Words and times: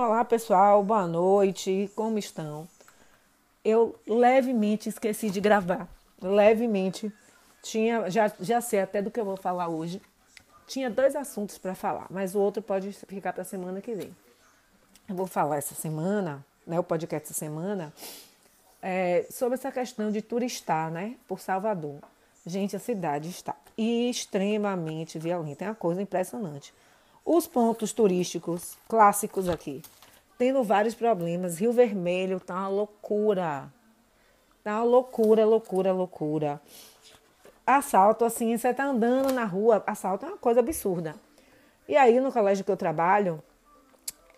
Olá 0.00 0.24
pessoal, 0.24 0.80
boa 0.84 1.08
noite, 1.08 1.90
como 1.96 2.20
estão? 2.20 2.68
Eu 3.64 3.98
levemente 4.06 4.88
esqueci 4.88 5.28
de 5.28 5.40
gravar, 5.40 5.88
levemente. 6.22 7.12
Tinha, 7.64 8.08
já, 8.08 8.32
já 8.38 8.60
sei 8.60 8.80
até 8.80 9.02
do 9.02 9.10
que 9.10 9.18
eu 9.18 9.24
vou 9.24 9.36
falar 9.36 9.66
hoje. 9.66 10.00
Tinha 10.68 10.88
dois 10.88 11.16
assuntos 11.16 11.58
para 11.58 11.74
falar, 11.74 12.06
mas 12.10 12.36
o 12.36 12.38
outro 12.38 12.62
pode 12.62 12.92
ficar 12.92 13.32
para 13.32 13.42
a 13.42 13.44
semana 13.44 13.80
que 13.80 13.92
vem. 13.92 14.14
Eu 15.08 15.16
vou 15.16 15.26
falar 15.26 15.56
essa 15.56 15.74
semana, 15.74 16.46
né, 16.64 16.78
o 16.78 16.84
podcast 16.84 17.32
essa 17.32 17.34
semana, 17.36 17.92
é, 18.80 19.26
sobre 19.28 19.54
essa 19.54 19.72
questão 19.72 20.12
de 20.12 20.22
turistar, 20.22 20.92
né, 20.92 21.16
por 21.26 21.40
Salvador. 21.40 21.98
Gente, 22.46 22.76
a 22.76 22.78
cidade 22.78 23.28
está 23.30 23.56
extremamente 23.76 25.18
violenta, 25.18 25.64
é 25.64 25.68
uma 25.68 25.74
coisa 25.74 26.00
impressionante. 26.00 26.72
Os 27.30 27.46
pontos 27.46 27.92
turísticos 27.92 28.78
clássicos 28.88 29.50
aqui, 29.50 29.82
tendo 30.38 30.64
vários 30.64 30.94
problemas. 30.94 31.58
Rio 31.58 31.72
Vermelho 31.72 32.40
tá 32.40 32.54
uma 32.54 32.68
loucura. 32.68 33.70
Tá 34.64 34.76
uma 34.76 34.84
loucura, 34.84 35.44
loucura, 35.44 35.92
loucura. 35.92 36.58
Assalto, 37.66 38.24
assim, 38.24 38.56
você 38.56 38.72
tá 38.72 38.86
andando 38.86 39.30
na 39.30 39.44
rua, 39.44 39.84
assalto 39.86 40.24
é 40.24 40.30
uma 40.30 40.38
coisa 40.38 40.60
absurda. 40.60 41.16
E 41.86 41.98
aí, 41.98 42.18
no 42.18 42.32
colégio 42.32 42.64
que 42.64 42.70
eu 42.70 42.78
trabalho, 42.78 43.42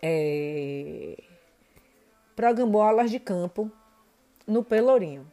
é... 0.01 1.15
programou 2.35 2.81
aulas 2.81 3.09
de 3.09 3.21
campo 3.21 3.71
no 4.45 4.65
Pelourinho. 4.65 5.25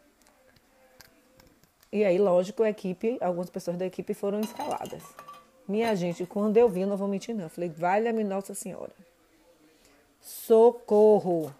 E 1.90 2.04
aí, 2.04 2.20
lógico, 2.20 2.62
a 2.62 2.70
equipe, 2.70 3.18
algumas 3.20 3.50
pessoas 3.50 3.76
da 3.76 3.84
equipe 3.84 4.14
foram 4.14 4.38
escaladas. 4.38 5.02
Minha 5.68 5.94
gente, 5.94 6.24
quando 6.24 6.56
eu 6.56 6.66
vi, 6.66 6.86
não 6.86 6.96
vou 6.96 7.06
mentir 7.06 7.34
não, 7.34 7.44
eu 7.44 7.50
falei, 7.50 7.68
valha-me 7.68 8.24
Nossa 8.24 8.54
Senhora. 8.54 8.90
Socorro. 10.18 11.54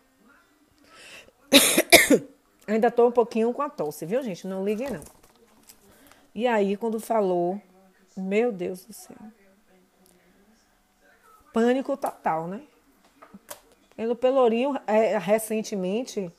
Ainda 2.67 2.91
tô 2.91 3.09
um 3.09 3.13
pouquinho 3.13 3.53
com 3.53 3.61
a 3.61 3.69
tosse, 3.69 4.07
viu, 4.07 4.23
gente? 4.23 4.47
Não 4.47 4.65
liguem, 4.65 4.89
não. 4.89 5.03
E 6.35 6.47
aí, 6.47 6.75
quando 6.75 6.99
falou, 6.99 7.61
meu 8.17 8.51
Deus 8.51 8.87
do 8.87 8.95
céu. 8.95 9.17
Pânico 11.53 11.95
total, 11.95 12.47
né? 12.47 12.63
Pelo 13.95 14.17
Pelourinho, 14.17 14.79
é, 14.87 15.19
recentemente, 15.19 16.33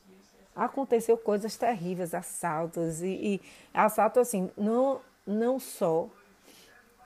aconteceu 0.56 1.18
coisas 1.18 1.56
terríveis, 1.56 2.16
assaltos. 2.16 3.04
E, 3.04 3.08
e 3.08 3.42
assalto, 3.72 4.20
assim, 4.20 4.50
não, 4.58 5.02
não 5.28 5.60
só 5.60 6.10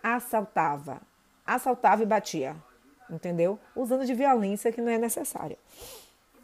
assaltava. 0.03 1.01
Assaltava 1.47 2.03
e 2.03 2.05
batia, 2.05 2.55
entendeu? 3.09 3.57
Usando 3.75 4.05
de 4.05 4.13
violência 4.13 4.71
que 4.71 4.81
não 4.81 4.91
é 4.91 4.97
necessária. 4.97 5.57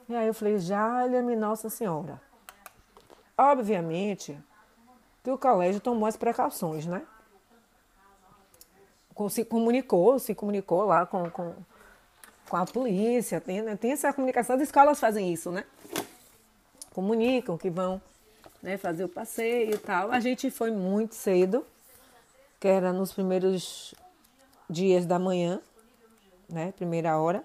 E 0.08 0.16
aí 0.16 0.28
eu 0.28 0.34
falei, 0.34 0.58
jalha-me 0.58 1.36
Nossa 1.36 1.70
Senhora. 1.70 2.20
Obviamente 3.38 4.38
que 5.24 5.30
o 5.30 5.38
colégio 5.38 5.80
tomou 5.80 6.08
as 6.08 6.18
precauções, 6.18 6.86
né? 6.86 7.04
Se 9.30 9.44
comunicou, 9.44 10.18
se 10.18 10.34
comunicou 10.34 10.86
lá 10.86 11.06
com, 11.06 11.30
com, 11.30 11.54
com 12.50 12.56
a 12.56 12.66
polícia, 12.66 13.42
tem, 13.42 13.62
né? 13.62 13.76
tem 13.76 13.92
essa 13.92 14.14
comunicação, 14.14 14.56
as 14.56 14.62
escolas 14.62 15.00
fazem 15.00 15.32
isso, 15.32 15.52
né? 15.52 15.66
Comunicam 16.94 17.58
que 17.58 17.70
vão 17.70 18.02
né, 18.64 18.78
fazer 18.78 19.04
o 19.04 19.10
passeio 19.10 19.76
e 19.76 19.78
tal. 19.78 20.12
A 20.12 20.20
gente 20.20 20.50
foi 20.50 20.72
muito 20.72 21.16
cedo, 21.16 21.66
que 22.60 22.68
era 22.68 22.92
nos 22.92 23.14
primeiros 23.14 23.96
dias 24.70 25.06
da 25.06 25.18
manhã, 25.18 25.62
né? 26.50 26.72
Primeira 26.74 27.18
hora. 27.18 27.44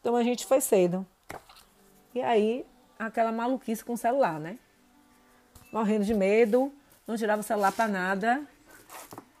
Então 0.00 0.14
a 0.14 0.22
gente 0.22 0.46
foi 0.46 0.60
cedo. 0.60 1.06
E 2.14 2.20
aí, 2.20 2.64
aquela 2.98 3.32
maluquice 3.32 3.84
com 3.84 3.94
o 3.94 3.98
celular, 3.98 4.38
né? 4.38 4.58
Morrendo 5.72 6.04
de 6.04 6.14
medo, 6.14 6.72
não 7.06 7.16
tirava 7.16 7.40
o 7.40 7.44
celular 7.44 7.72
para 7.72 7.88
nada. 7.88 8.42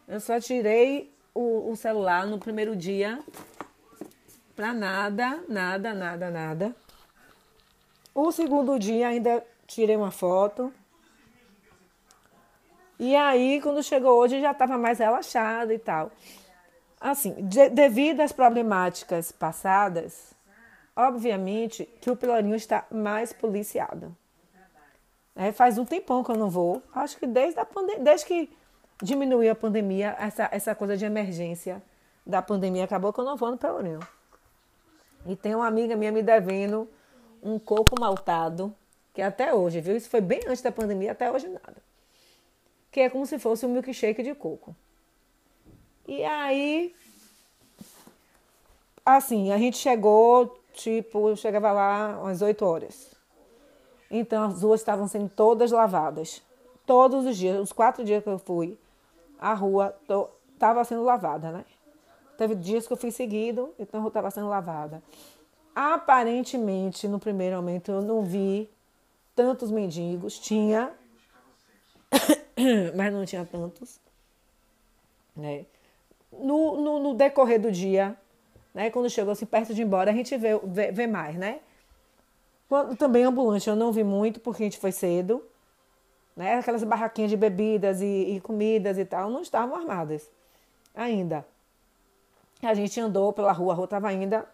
Eu 0.06 0.20
só 0.20 0.40
tirei 0.40 1.14
o, 1.34 1.70
o 1.70 1.76
celular 1.76 2.26
no 2.26 2.38
primeiro 2.38 2.74
dia 2.74 3.22
para 4.54 4.72
nada, 4.74 5.42
nada, 5.48 5.94
nada, 5.94 6.30
nada. 6.30 6.76
O 8.14 8.32
segundo 8.32 8.78
dia 8.78 9.08
ainda 9.08 9.46
tirei 9.66 9.96
uma 9.96 10.10
foto. 10.10 10.72
E 12.98 13.14
aí, 13.14 13.60
quando 13.62 13.80
chegou 13.80 14.18
hoje, 14.18 14.40
já 14.40 14.50
estava 14.50 14.76
mais 14.76 14.98
relaxada 14.98 15.72
e 15.72 15.78
tal. 15.78 16.10
Assim, 17.00 17.32
de, 17.46 17.68
devido 17.68 18.20
às 18.20 18.32
problemáticas 18.32 19.30
passadas, 19.30 20.34
obviamente 20.96 21.88
que 22.00 22.10
o 22.10 22.16
Pelourinho 22.16 22.56
está 22.56 22.84
mais 22.90 23.32
policiado. 23.32 24.16
É, 25.36 25.52
faz 25.52 25.78
um 25.78 25.84
tempão 25.84 26.24
que 26.24 26.32
eu 26.32 26.36
não 26.36 26.50
vou. 26.50 26.82
Acho 26.92 27.16
que 27.18 27.26
desde, 27.26 27.60
a 27.60 27.64
pandemia, 27.64 28.02
desde 28.02 28.26
que 28.26 28.50
diminuiu 29.00 29.52
a 29.52 29.54
pandemia, 29.54 30.16
essa, 30.18 30.48
essa 30.50 30.74
coisa 30.74 30.96
de 30.96 31.04
emergência 31.04 31.80
da 32.26 32.42
pandemia 32.42 32.82
acabou 32.82 33.12
que 33.12 33.20
eu 33.20 33.24
não 33.24 33.36
vou 33.36 33.52
no 33.52 33.56
Pelourinho. 33.56 34.00
E 35.24 35.36
tem 35.36 35.54
uma 35.54 35.68
amiga 35.68 35.94
minha 35.94 36.10
me 36.10 36.22
devendo 36.22 36.88
um 37.40 37.60
coco 37.60 37.94
maltado, 38.00 38.74
que 39.14 39.22
até 39.22 39.54
hoje, 39.54 39.80
viu? 39.80 39.96
Isso 39.96 40.10
foi 40.10 40.20
bem 40.20 40.40
antes 40.48 40.62
da 40.62 40.72
pandemia, 40.72 41.12
até 41.12 41.30
hoje 41.30 41.46
nada 41.46 41.88
que 42.90 43.00
é 43.00 43.10
como 43.10 43.26
se 43.26 43.38
fosse 43.38 43.66
um 43.66 43.70
milkshake 43.70 44.22
de 44.22 44.34
coco. 44.34 44.74
E 46.06 46.24
aí, 46.24 46.94
assim, 49.04 49.52
a 49.52 49.58
gente 49.58 49.76
chegou, 49.76 50.58
tipo, 50.72 51.36
chegava 51.36 51.70
lá 51.70 52.18
umas 52.22 52.40
8 52.40 52.64
horas. 52.64 53.10
Então 54.10 54.44
as 54.44 54.62
ruas 54.62 54.80
estavam 54.80 55.06
sendo 55.06 55.28
todas 55.28 55.70
lavadas. 55.70 56.42
Todos 56.86 57.26
os 57.26 57.36
dias, 57.36 57.60
os 57.60 57.72
quatro 57.72 58.02
dias 58.02 58.22
que 58.22 58.30
eu 58.30 58.38
fui, 58.38 58.78
a 59.38 59.52
rua 59.52 59.94
estava 60.54 60.82
sendo 60.84 61.04
lavada, 61.04 61.52
né? 61.52 61.64
Teve 62.38 62.54
dias 62.54 62.86
que 62.86 62.92
eu 62.92 62.96
fui 62.96 63.10
seguido, 63.10 63.74
então 63.78 63.98
a 63.98 64.02
rua 64.02 64.08
estava 64.08 64.30
sendo 64.30 64.48
lavada. 64.48 65.02
Aparentemente, 65.74 67.06
no 67.06 67.18
primeiro 67.18 67.56
momento, 67.56 67.90
eu 67.92 68.00
não 68.00 68.22
vi 68.22 68.70
tantos 69.36 69.70
mendigos. 69.70 70.38
Tinha, 70.38 70.90
mas 72.94 73.12
não 73.12 73.24
tinha 73.24 73.44
tantos. 73.44 74.00
Né? 75.34 75.64
No, 76.32 76.80
no, 76.80 76.98
no, 76.98 77.14
decorrer 77.14 77.60
do 77.60 77.70
dia, 77.70 78.16
né, 78.74 78.90
quando 78.90 79.08
chegou 79.08 79.32
assim 79.32 79.46
perto 79.46 79.72
de 79.72 79.82
ir 79.82 79.84
embora, 79.84 80.10
a 80.10 80.14
gente 80.14 80.36
vê, 80.36 80.58
vê, 80.64 80.92
vê 80.92 81.06
mais, 81.06 81.36
né? 81.36 81.60
Quando, 82.68 82.96
também 82.96 83.24
ambulante 83.24 83.68
eu 83.68 83.76
não 83.76 83.92
vi 83.92 84.04
muito, 84.04 84.40
porque 84.40 84.62
a 84.62 84.66
gente 84.66 84.78
foi 84.78 84.92
cedo. 84.92 85.42
Né? 86.36 86.54
Aquelas 86.54 86.84
barraquinhas 86.84 87.30
de 87.30 87.36
bebidas 87.36 88.02
e, 88.02 88.36
e 88.36 88.40
comidas 88.40 88.98
e 88.98 89.04
tal 89.04 89.30
não 89.30 89.40
estavam 89.40 89.74
armadas 89.74 90.30
ainda. 90.94 91.46
A 92.62 92.74
gente 92.74 93.00
andou 93.00 93.32
pela 93.32 93.52
rua, 93.52 93.72
a 93.72 93.76
rua 93.76 93.84
estava 93.84 94.08
ainda 94.08 94.46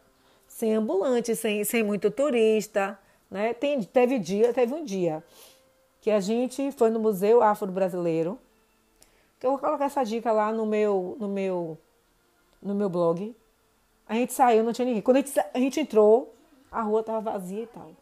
sem 0.46 0.74
ambulante, 0.74 1.34
sem, 1.34 1.64
sem 1.64 1.82
muito 1.82 2.10
turista. 2.10 2.98
Né? 3.30 3.52
Tem, 3.52 3.82
teve 3.82 4.18
dia, 4.18 4.52
teve 4.54 4.72
um 4.72 4.84
dia 4.84 5.24
que 6.04 6.10
a 6.10 6.20
gente 6.20 6.70
foi 6.72 6.90
no 6.90 7.00
Museu 7.00 7.42
Afro-Brasileiro. 7.42 8.38
Que 9.40 9.46
eu 9.46 9.52
vou 9.52 9.58
colocar 9.58 9.86
essa 9.86 10.04
dica 10.04 10.30
lá 10.32 10.52
no 10.52 10.66
meu, 10.66 11.16
no 11.18 11.26
meu, 11.26 11.78
no 12.60 12.74
meu 12.74 12.90
blog. 12.90 13.34
A 14.06 14.12
gente 14.12 14.34
saiu, 14.34 14.62
não 14.62 14.74
tinha 14.74 14.84
ninguém. 14.84 15.00
Quando 15.00 15.16
a 15.16 15.20
gente, 15.20 15.40
a 15.54 15.58
gente 15.58 15.80
entrou, 15.80 16.34
a 16.70 16.82
rua 16.82 17.00
estava 17.00 17.32
vazia 17.32 17.62
e 17.62 17.66
tal. 17.68 17.92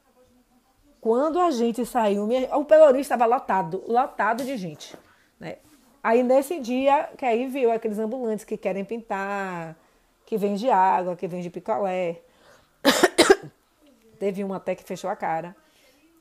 Quando 1.00 1.38
a 1.38 1.52
gente 1.52 1.86
saiu, 1.86 2.28
o 2.52 2.64
Pelourinho 2.64 3.02
estava 3.02 3.24
lotado, 3.24 3.84
lotado 3.86 4.44
de 4.44 4.56
gente. 4.56 4.98
Né? 5.38 5.58
Aí 6.02 6.24
nesse 6.24 6.58
dia, 6.58 7.08
que 7.16 7.24
aí 7.24 7.46
viu 7.46 7.70
aqueles 7.70 8.00
ambulantes 8.00 8.44
que 8.44 8.56
querem 8.56 8.84
pintar, 8.84 9.76
que 10.26 10.36
vende 10.36 10.68
água, 10.68 11.14
que 11.14 11.28
vende 11.28 11.48
picolé. 11.50 12.20
Teve 14.18 14.42
uma 14.42 14.56
até 14.56 14.74
que 14.74 14.82
fechou 14.82 15.08
a 15.08 15.14
cara. 15.14 15.54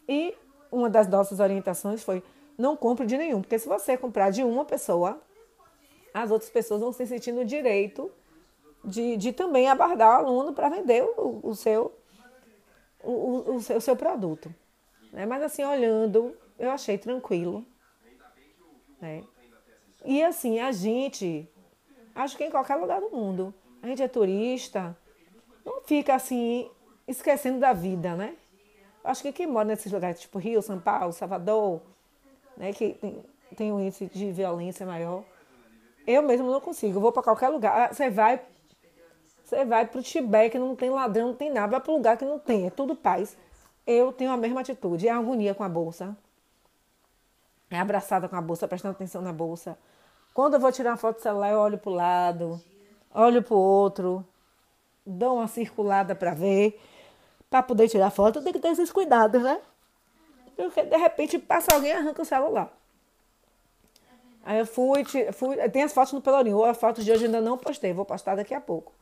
E 0.07 0.37
uma 0.71 0.89
das 0.89 1.07
nossas 1.07 1.39
orientações 1.39 2.03
foi 2.03 2.23
não 2.57 2.75
compre 2.75 3.05
de 3.05 3.17
nenhum, 3.17 3.41
porque 3.41 3.59
se 3.59 3.67
você 3.67 3.97
comprar 3.97 4.29
de 4.29 4.43
uma 4.43 4.63
pessoa, 4.63 5.21
as 6.13 6.31
outras 6.31 6.49
pessoas 6.49 6.81
vão 6.81 6.91
se 6.91 7.05
sentir 7.05 7.31
no 7.31 7.43
direito 7.43 8.11
de, 8.83 9.17
de 9.17 9.33
também 9.33 9.67
abordar 9.67 10.09
o 10.09 10.25
aluno 10.25 10.53
para 10.53 10.69
vender 10.69 11.03
o, 11.03 11.39
o 11.43 11.55
seu, 11.55 11.91
o, 13.03 13.55
o, 13.55 13.61
seu, 13.61 13.77
o 13.77 13.81
seu 13.81 13.95
produto. 13.95 14.53
Né? 15.11 15.25
Mas 15.25 15.43
assim, 15.43 15.63
olhando, 15.63 16.35
eu 16.57 16.71
achei 16.71 16.97
tranquilo. 16.97 17.65
Né? 18.99 19.23
E 20.05 20.23
assim, 20.23 20.59
a 20.59 20.71
gente, 20.71 21.47
acho 22.15 22.37
que 22.37 22.43
em 22.43 22.51
qualquer 22.51 22.75
lugar 22.75 23.01
do 23.01 23.09
mundo, 23.09 23.53
a 23.81 23.87
gente 23.87 24.01
é 24.01 24.07
turista, 24.07 24.97
não 25.65 25.81
fica 25.81 26.15
assim, 26.15 26.69
esquecendo 27.07 27.59
da 27.59 27.73
vida, 27.73 28.15
né? 28.15 28.35
Acho 29.03 29.23
que 29.23 29.31
quem 29.31 29.47
mora 29.47 29.65
nesses 29.65 29.91
lugares, 29.91 30.21
tipo 30.21 30.37
Rio, 30.37 30.61
São 30.61 30.79
Paulo, 30.79 31.11
Salvador, 31.11 31.81
né, 32.55 32.71
que 32.71 32.93
tem, 32.93 33.25
tem 33.55 33.71
um 33.71 33.79
índice 33.79 34.05
de 34.05 34.31
violência 34.31 34.85
maior, 34.85 35.23
eu 36.05 36.21
mesmo 36.21 36.51
não 36.51 36.61
consigo. 36.61 36.97
Eu 36.97 37.01
vou 37.01 37.11
para 37.11 37.23
qualquer 37.23 37.49
lugar. 37.49 37.89
Ah, 37.89 37.93
você 37.93 38.09
vai, 38.09 38.41
Você 39.43 39.65
vai 39.65 39.85
pro 39.85 40.01
Tibete 40.01 40.51
que 40.51 40.59
não 40.59 40.75
tem 40.75 40.89
ladrão, 40.89 41.29
não 41.29 41.35
tem 41.35 41.51
nada, 41.51 41.67
vai 41.67 41.81
pro 41.81 41.93
lugar 41.93 42.17
que 42.17 42.25
não 42.25 42.39
tem, 42.39 42.67
é 42.67 42.69
tudo 42.69 42.95
paz. 42.95 43.37
Eu 43.85 44.11
tenho 44.13 44.31
a 44.31 44.37
mesma 44.37 44.61
atitude, 44.61 45.07
é 45.07 45.11
agonia 45.11 45.53
com 45.55 45.63
a 45.63 45.69
bolsa. 45.69 46.15
É 47.69 47.79
abraçada 47.79 48.27
com 48.29 48.35
a 48.35 48.41
bolsa, 48.41 48.67
prestando 48.67 48.95
atenção 48.95 49.21
na 49.21 49.33
bolsa. 49.33 49.77
Quando 50.33 50.53
eu 50.55 50.59
vou 50.59 50.71
tirar 50.71 50.91
uma 50.91 50.97
foto 50.97 51.17
do 51.17 51.21
celular, 51.21 51.51
eu 51.51 51.59
olho 51.59 51.77
pro 51.77 51.91
lado, 51.91 52.61
olho 53.13 53.41
pro 53.41 53.55
outro, 53.55 54.25
dou 55.05 55.35
uma 55.35 55.47
circulada 55.47 56.15
para 56.15 56.33
ver. 56.33 56.79
Para 57.51 57.61
poder 57.61 57.89
tirar 57.89 58.09
foto, 58.09 58.41
tem 58.41 58.53
que 58.53 58.59
ter 58.59 58.69
esses 58.69 58.93
cuidados, 58.93 59.43
né? 59.43 59.59
Porque 60.55 60.83
de 60.83 60.95
repente 60.95 61.37
passa 61.37 61.75
alguém 61.75 61.91
e 61.91 61.93
arranca 61.93 62.21
o 62.21 62.25
celular. 62.25 62.71
Aí 64.45 64.57
eu 64.59 64.65
fui, 64.65 65.03
fui. 65.33 65.57
Tem 65.69 65.83
as 65.83 65.91
fotos 65.91 66.13
no 66.13 66.21
Pelourinho. 66.21 66.63
As 66.63 66.77
fotos 66.77 67.03
de 67.03 67.11
hoje 67.11 67.25
ainda 67.25 67.41
não 67.41 67.57
postei, 67.57 67.91
vou 67.91 68.05
postar 68.05 68.35
daqui 68.35 68.53
a 68.53 68.61
pouco. 68.61 68.93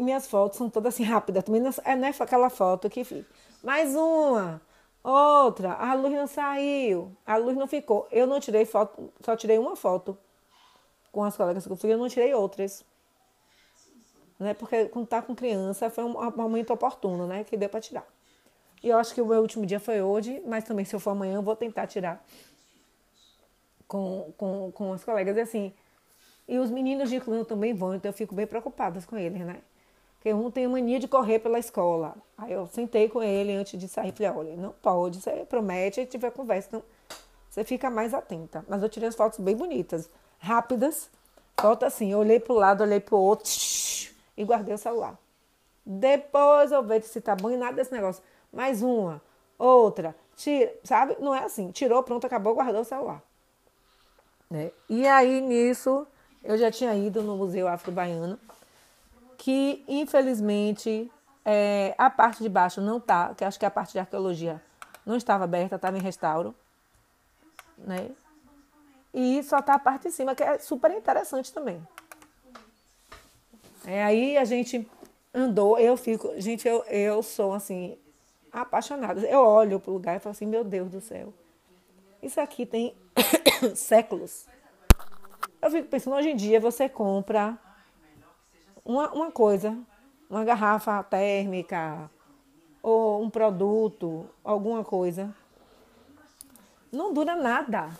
minhas 0.00 0.26
fotos 0.26 0.56
são 0.56 0.70
todas 0.70 0.94
assim 0.94 1.04
rápidas. 1.04 1.44
Também 1.44 1.60
não 1.60 1.70
não 1.70 2.08
é 2.08 2.14
aquela 2.18 2.48
foto 2.48 2.88
que 2.88 3.04
fica. 3.04 3.28
Mais 3.62 3.94
uma, 3.94 4.62
outra. 5.02 5.74
A 5.74 5.92
luz 5.92 6.14
não 6.14 6.26
saiu, 6.26 7.14
a 7.26 7.36
luz 7.36 7.54
não 7.54 7.66
ficou. 7.66 8.08
Eu 8.10 8.26
não 8.26 8.40
tirei 8.40 8.64
foto, 8.64 9.12
só 9.20 9.36
tirei 9.36 9.58
uma 9.58 9.76
foto 9.76 10.16
com 11.12 11.22
as 11.22 11.36
colegas 11.36 11.66
que 11.66 11.70
eu 11.70 11.76
fui, 11.76 11.92
eu 11.92 11.98
não 11.98 12.08
tirei 12.08 12.32
outras. 12.32 12.82
Né? 14.38 14.54
Porque 14.54 14.86
quando 14.86 15.06
tá 15.06 15.22
com 15.22 15.34
criança 15.34 15.88
foi 15.90 16.04
um 16.04 16.30
momento 16.36 16.72
oportuno, 16.72 17.26
né? 17.26 17.44
Que 17.44 17.56
deu 17.56 17.68
para 17.68 17.80
tirar. 17.80 18.06
E 18.82 18.88
eu 18.88 18.98
acho 18.98 19.14
que 19.14 19.20
o 19.22 19.26
meu 19.26 19.40
último 19.40 19.64
dia 19.64 19.80
foi 19.80 20.02
hoje, 20.02 20.42
mas 20.46 20.64
também 20.64 20.84
se 20.84 20.94
eu 20.94 21.00
for 21.00 21.10
amanhã 21.10 21.36
eu 21.36 21.42
vou 21.42 21.56
tentar 21.56 21.86
tirar 21.86 22.22
com, 23.88 24.32
com, 24.36 24.72
com 24.72 24.92
as 24.92 25.02
colegas. 25.04 25.36
E 25.36 25.40
assim, 25.40 25.72
e 26.46 26.58
os 26.58 26.70
meninos 26.70 27.08
de 27.08 27.20
clã 27.20 27.42
também 27.44 27.72
vão, 27.72 27.94
então 27.94 28.10
eu 28.10 28.12
fico 28.12 28.34
bem 28.34 28.46
preocupada 28.46 29.00
com 29.02 29.16
eles, 29.16 29.40
né? 29.40 29.60
Porque 30.16 30.32
um 30.32 30.50
tem 30.50 30.66
mania 30.66 30.98
de 30.98 31.08
correr 31.08 31.38
pela 31.38 31.58
escola. 31.58 32.14
Aí 32.36 32.52
eu 32.52 32.66
sentei 32.66 33.08
com 33.08 33.22
ele 33.22 33.52
antes 33.52 33.78
de 33.78 33.88
sair, 33.88 34.12
falei, 34.12 34.32
olha, 34.32 34.56
não 34.56 34.72
pode, 34.72 35.20
você 35.20 35.44
promete, 35.48 36.00
e 36.00 36.06
tiver 36.06 36.30
conversa, 36.30 36.68
então 36.68 36.82
você 37.48 37.64
fica 37.64 37.90
mais 37.90 38.12
atenta. 38.12 38.64
Mas 38.68 38.82
eu 38.82 38.88
tirei 38.88 39.08
as 39.08 39.14
fotos 39.14 39.38
bem 39.38 39.56
bonitas, 39.56 40.08
rápidas, 40.38 41.10
foto 41.58 41.84
assim, 41.84 42.12
eu 42.12 42.18
olhei 42.18 42.40
pro 42.40 42.54
lado, 42.54 42.82
olhei 42.82 43.00
pro 43.00 43.16
outro, 43.16 43.50
e 44.36 44.44
guardei 44.44 44.74
o 44.74 44.78
celular. 44.78 45.18
Depois 45.84 46.72
eu 46.72 46.82
vejo 46.82 47.06
se 47.06 47.20
tá 47.20 47.36
bom 47.36 47.50
e 47.50 47.56
nada 47.56 47.74
desse 47.74 47.92
negócio. 47.92 48.22
Mais 48.52 48.82
uma, 48.82 49.20
outra, 49.58 50.14
tira, 50.36 50.72
sabe? 50.82 51.16
Não 51.20 51.34
é 51.34 51.44
assim, 51.44 51.70
tirou, 51.70 52.02
pronto, 52.02 52.26
acabou, 52.26 52.54
guardou 52.54 52.80
o 52.80 52.84
celular. 52.84 53.22
Né? 54.50 54.70
E 54.88 55.06
aí, 55.06 55.40
nisso, 55.40 56.06
eu 56.42 56.56
já 56.56 56.70
tinha 56.70 56.94
ido 56.94 57.22
no 57.22 57.36
Museu 57.36 57.68
Afro-Baiano, 57.68 58.38
que 59.36 59.84
infelizmente 59.88 61.10
é, 61.44 61.94
a 61.98 62.08
parte 62.08 62.42
de 62.42 62.48
baixo 62.48 62.80
não 62.80 62.98
tá, 62.98 63.34
que 63.34 63.44
acho 63.44 63.58
que 63.58 63.66
a 63.66 63.70
parte 63.70 63.92
de 63.92 63.98
arqueologia 63.98 64.62
não 65.04 65.16
estava 65.16 65.44
aberta, 65.44 65.76
estava 65.76 65.98
em 65.98 66.00
restauro. 66.00 66.54
Né? 67.76 68.10
E 69.12 69.42
só 69.42 69.60
tá 69.60 69.74
a 69.74 69.78
parte 69.78 70.08
de 70.08 70.12
cima, 70.12 70.34
que 70.34 70.42
é 70.42 70.58
super 70.58 70.90
interessante 70.90 71.52
também. 71.52 71.86
É, 73.86 74.02
aí 74.02 74.36
a 74.36 74.44
gente 74.44 74.88
andou, 75.32 75.78
eu 75.78 75.96
fico, 75.96 76.32
gente, 76.40 76.66
eu, 76.66 76.82
eu 76.84 77.22
sou 77.22 77.52
assim, 77.52 77.98
apaixonada. 78.52 79.20
Eu 79.20 79.40
olho 79.40 79.80
pro 79.80 79.92
lugar 79.92 80.16
e 80.16 80.20
falo 80.20 80.32
assim, 80.32 80.46
meu 80.46 80.64
Deus 80.64 80.90
do 80.90 81.00
céu. 81.00 81.34
Isso 82.22 82.40
aqui 82.40 82.64
tem 82.64 82.94
séculos. 83.74 84.46
Eu 85.60 85.70
fico 85.70 85.88
pensando, 85.88 86.16
hoje 86.16 86.30
em 86.30 86.36
dia 86.36 86.60
você 86.60 86.88
compra 86.88 87.58
uma, 88.84 89.10
uma 89.12 89.30
coisa, 89.30 89.76
uma 90.30 90.44
garrafa 90.44 91.02
térmica 91.02 92.10
ou 92.82 93.22
um 93.22 93.28
produto, 93.28 94.28
alguma 94.42 94.84
coisa. 94.84 95.34
Não 96.92 97.12
dura 97.12 97.34
nada. 97.34 97.90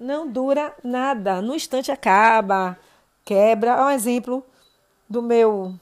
Não 0.00 0.26
dura 0.26 0.74
nada. 0.82 1.40
No 1.40 1.54
instante 1.54 1.92
acaba, 1.92 2.78
quebra. 3.26 3.74
Olha 3.74 3.86
um 3.86 3.90
exemplo 3.90 4.46
do 5.06 5.20
meu 5.20 5.74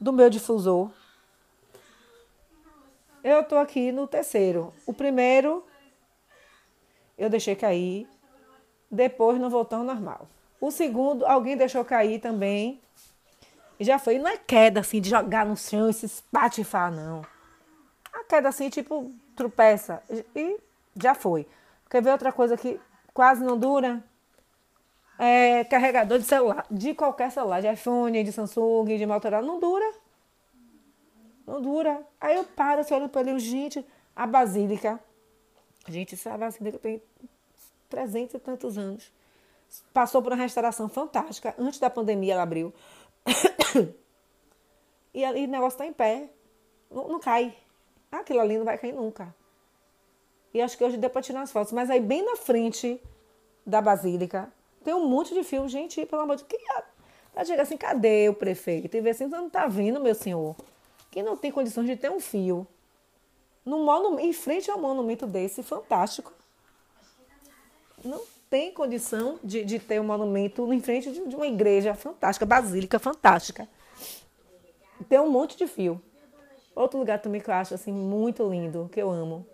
do 0.00 0.12
meu 0.12 0.30
difusor. 0.30 0.90
Eu 3.22 3.40
estou 3.40 3.58
aqui 3.58 3.92
no 3.92 4.06
terceiro. 4.06 4.72
O 4.86 4.94
primeiro 4.94 5.66
eu 7.18 7.28
deixei 7.28 7.56
cair, 7.56 8.08
depois 8.88 9.40
não 9.40 9.50
voltou 9.50 9.80
ao 9.80 9.84
normal. 9.84 10.28
O 10.60 10.70
segundo, 10.70 11.26
alguém 11.26 11.56
deixou 11.56 11.84
cair 11.84 12.20
também. 12.20 12.80
E 13.78 13.84
já 13.84 13.98
foi. 13.98 14.18
Não 14.18 14.28
é 14.28 14.36
queda 14.36 14.80
assim 14.80 15.00
de 15.00 15.10
jogar 15.10 15.44
no 15.44 15.56
chão 15.56 15.90
e 15.90 15.92
se 15.92 16.06
espatifar, 16.06 16.92
não. 16.92 17.22
A 18.12 18.24
queda 18.24 18.48
assim, 18.48 18.70
tipo, 18.70 19.12
tropeça. 19.36 20.02
E 20.34 20.58
já 21.00 21.14
foi. 21.14 21.46
Quer 21.90 22.02
ver 22.02 22.10
outra 22.10 22.32
coisa 22.32 22.56
que 22.56 22.80
quase 23.12 23.42
não 23.44 23.58
dura? 23.58 24.02
É 25.18 25.64
carregador 25.64 26.18
de 26.18 26.24
celular. 26.24 26.64
De 26.70 26.94
qualquer 26.94 27.32
celular. 27.32 27.60
De 27.60 27.66
iPhone, 27.72 28.22
de 28.22 28.30
Samsung, 28.30 28.96
de 28.96 29.04
Motorola. 29.04 29.44
Não 29.44 29.58
dura. 29.58 29.92
Não 31.44 31.60
dura. 31.60 32.06
Aí 32.20 32.36
eu 32.36 32.44
paro, 32.44 32.82
assim, 32.82 32.94
olho 32.94 33.08
para 33.08 33.28
ele, 33.28 33.38
gente, 33.38 33.84
a 34.14 34.26
basílica. 34.26 35.00
Gente, 35.88 36.14
essa 36.14 36.36
basílica 36.36 36.78
tem 36.78 37.02
300 37.88 38.34
e 38.34 38.38
tantos 38.38 38.78
anos. 38.78 39.10
Passou 39.92 40.22
por 40.22 40.32
uma 40.32 40.40
restauração 40.40 40.88
fantástica. 40.88 41.54
Antes 41.58 41.80
da 41.80 41.90
pandemia 41.90 42.34
ela 42.34 42.42
abriu. 42.42 42.72
e 45.12 45.24
o 45.24 45.48
negócio 45.48 45.76
está 45.76 45.86
em 45.86 45.92
pé. 45.92 46.28
Não, 46.90 47.08
não, 47.08 47.20
cai. 47.20 47.56
Aquilo 48.12 48.40
ali 48.40 48.56
não 48.56 48.64
vai 48.64 48.78
cair 48.78 48.92
nunca. 48.92 49.34
E 50.54 50.60
acho 50.60 50.76
que 50.76 50.84
hoje 50.84 50.96
deu 50.96 51.10
para 51.10 51.22
tirar 51.22 51.42
as 51.42 51.50
fotos. 51.50 51.72
Mas 51.72 51.90
aí 51.90 52.00
bem 52.00 52.24
na 52.24 52.36
frente 52.36 53.02
da 53.66 53.82
basílica 53.82 54.52
tem 54.88 54.94
um 54.94 55.06
monte 55.06 55.34
de 55.34 55.44
fio. 55.44 55.68
Gente, 55.68 56.06
pelo 56.06 56.22
amor 56.22 56.36
de 56.36 56.44
Deus. 56.44 56.62
Ela 57.34 57.44
chega 57.44 57.62
assim, 57.62 57.76
cadê 57.76 58.28
o 58.28 58.34
prefeito? 58.34 58.96
E 58.96 59.00
vê 59.00 59.10
assim, 59.10 59.26
não 59.26 59.46
está 59.46 59.66
vindo, 59.66 60.00
meu 60.00 60.14
senhor 60.14 60.56
que 61.10 61.22
não 61.22 61.36
tem 61.36 61.50
condições 61.50 61.86
de 61.86 61.96
ter 61.96 62.10
um 62.10 62.20
fio 62.20 62.66
no 63.64 63.84
monumento, 63.84 64.26
em 64.26 64.32
frente 64.32 64.70
a 64.70 64.76
um 64.76 64.80
monumento 64.80 65.26
desse 65.26 65.62
fantástico. 65.62 66.32
Não 68.04 68.22
tem 68.48 68.72
condição 68.72 69.38
de, 69.42 69.64
de 69.64 69.78
ter 69.78 70.00
um 70.00 70.04
monumento 70.04 70.72
em 70.72 70.80
frente 70.80 71.10
de, 71.10 71.26
de 71.26 71.36
uma 71.36 71.46
igreja 71.46 71.94
fantástica, 71.94 72.46
basílica 72.46 72.98
fantástica. 72.98 73.68
Tem 75.08 75.18
um 75.18 75.30
monte 75.30 75.56
de 75.56 75.66
fio. 75.66 76.00
Outro 76.74 76.98
lugar 76.98 77.20
também 77.20 77.40
que 77.40 77.50
eu 77.50 77.54
acho 77.54 77.74
assim 77.74 77.92
muito 77.92 78.48
lindo, 78.48 78.88
que 78.92 79.00
eu 79.00 79.10
amo, 79.10 79.44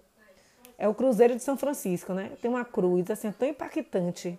é 0.77 0.87
o 0.89 0.95
Cruzeiro 0.95 1.35
de 1.35 1.43
São 1.43 1.57
Francisco, 1.57 2.13
né? 2.13 2.33
Tem 2.43 2.51
uma 2.51 2.65
cruz 2.65 3.11
assim 3.11 3.33
tão 3.33 3.49
impactante. 3.49 4.39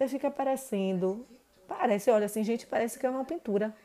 Você 0.00 0.08
fica 0.08 0.30
parecendo, 0.30 1.26
parece, 1.68 2.10
olha 2.10 2.24
assim, 2.24 2.42
gente, 2.42 2.66
parece 2.66 2.98
que 2.98 3.04
é 3.04 3.10
uma 3.10 3.22
pintura 3.22 3.76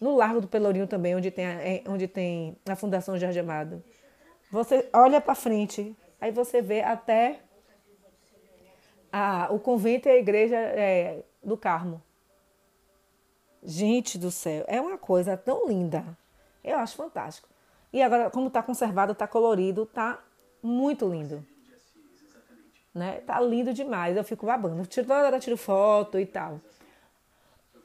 no 0.00 0.14
Largo 0.14 0.40
do 0.40 0.46
Pelourinho 0.46 0.86
também, 0.86 1.16
onde 1.16 1.32
tem 1.32 1.44
a, 1.44 1.50
é, 1.54 1.82
onde 1.88 2.06
tem 2.06 2.56
a 2.64 2.76
Fundação 2.76 3.18
Jorge 3.18 3.40
Amado. 3.40 3.82
Você 4.52 4.88
olha 4.92 5.20
para 5.20 5.34
frente, 5.34 5.96
aí 6.20 6.30
você 6.30 6.62
vê 6.62 6.80
até 6.80 7.40
a, 9.10 9.48
o 9.50 9.58
convento 9.58 10.08
e 10.08 10.12
a 10.12 10.16
igreja 10.16 10.56
é, 10.56 11.24
do 11.42 11.56
Carmo. 11.56 12.00
Gente 13.64 14.18
do 14.18 14.30
céu, 14.30 14.64
é 14.68 14.80
uma 14.80 14.96
coisa 14.96 15.36
tão 15.36 15.66
linda. 15.66 16.16
Eu 16.62 16.78
acho 16.78 16.94
fantástico. 16.94 17.48
E 17.92 18.00
agora, 18.00 18.30
como 18.30 18.46
está 18.46 18.62
conservado, 18.62 19.10
está 19.10 19.26
colorido, 19.26 19.82
está 19.82 20.22
muito 20.62 21.08
lindo. 21.08 21.44
Né? 22.94 23.20
Tá 23.26 23.40
lindo 23.40 23.72
demais. 23.72 24.16
Eu 24.16 24.24
fico 24.24 24.46
babando. 24.46 24.86
Tiro, 24.86 25.06
toda 25.06 25.26
hora 25.26 25.40
tiro 25.40 25.56
foto 25.56 26.18
e 26.18 26.26
tal. 26.26 26.60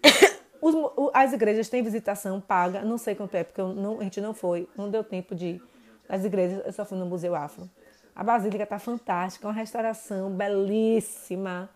Os, 0.61 0.75
as 1.13 1.33
igrejas 1.33 1.69
têm 1.69 1.83
visitação 1.83 2.41
paga, 2.41 2.81
não 2.81 2.97
sei 2.97 3.13
quanto 3.13 3.35
é, 3.35 3.43
porque 3.43 3.61
não, 3.61 3.99
a 3.99 4.03
gente 4.03 4.19
não 4.19 4.33
foi, 4.33 4.67
não 4.75 4.89
deu 4.89 5.03
tempo 5.03 5.35
de 5.35 5.45
ir. 5.45 5.63
As 6.09 6.25
igrejas, 6.25 6.65
eu 6.65 6.73
só 6.73 6.83
fui 6.83 6.97
no 6.97 7.05
Museu 7.05 7.35
Afro. 7.35 7.69
A 8.15 8.23
Basílica 8.23 8.63
está 8.63 8.79
fantástica, 8.79 9.47
uma 9.47 9.53
restauração 9.53 10.31
belíssima. 10.31 11.69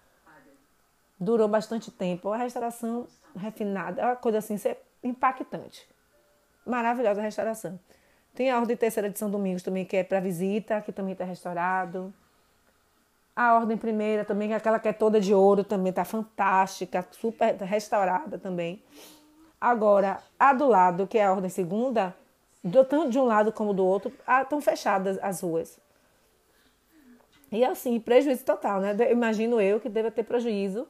Durou 1.20 1.48
bastante 1.48 1.92
tempo. 1.92 2.30
Uma 2.30 2.38
restauração 2.38 3.08
refinada, 3.36 4.02
é 4.02 4.06
uma 4.06 4.16
coisa 4.16 4.40
assim, 4.40 4.56
é 4.68 4.78
impactante. 5.04 5.88
Maravilhosa 6.66 7.22
a 7.22 7.24
restauração. 7.24 7.80
Tem 8.34 8.50
a 8.50 8.60
Ordem 8.60 8.78
Terceira 8.78 9.10
de 9.10 9.20
São 9.20 9.30
Domingos 9.30 9.62
também, 9.62 9.86
que 9.86 9.98
é 9.98 10.04
para 10.04 10.20
visita, 10.20 10.82
que 10.82 10.92
também 10.92 11.12
está 11.14 11.26
restaurado. 11.26 12.14
A 13.36 13.56
ordem 13.56 13.78
primeira 13.78 14.26
também, 14.26 14.54
é 14.54 14.56
aquela 14.56 14.80
que 14.80 14.88
é 14.88 14.94
toda 14.94 15.20
de 15.20 15.34
ouro, 15.34 15.64
também 15.64 15.90
está 15.90 16.04
fantástica, 16.04 17.08
super 17.12 17.56
restaurada 17.56 18.38
também. 18.38 18.84
Agora, 19.60 20.18
a 20.40 20.54
do 20.54 20.68
lado, 20.68 21.08
que 21.08 21.18
é 21.18 21.26
a 21.26 21.32
ordem 21.32 21.50
segunda, 21.50 22.16
tanto 22.90 23.10
de 23.10 23.20
um 23.20 23.26
lado 23.26 23.52
como 23.52 23.74
do 23.74 23.86
outro, 23.86 24.12
estão 24.42 24.60
fechadas 24.60 25.18
as 25.22 25.42
ruas. 25.42 25.80
E 27.52 27.66
assim, 27.66 28.00
prejuízo 28.00 28.46
total, 28.46 28.80
né? 28.80 28.96
Imagino 29.12 29.60
eu 29.60 29.80
que 29.80 29.90
deva 29.90 30.10
ter 30.10 30.24
prejuízo 30.24 30.88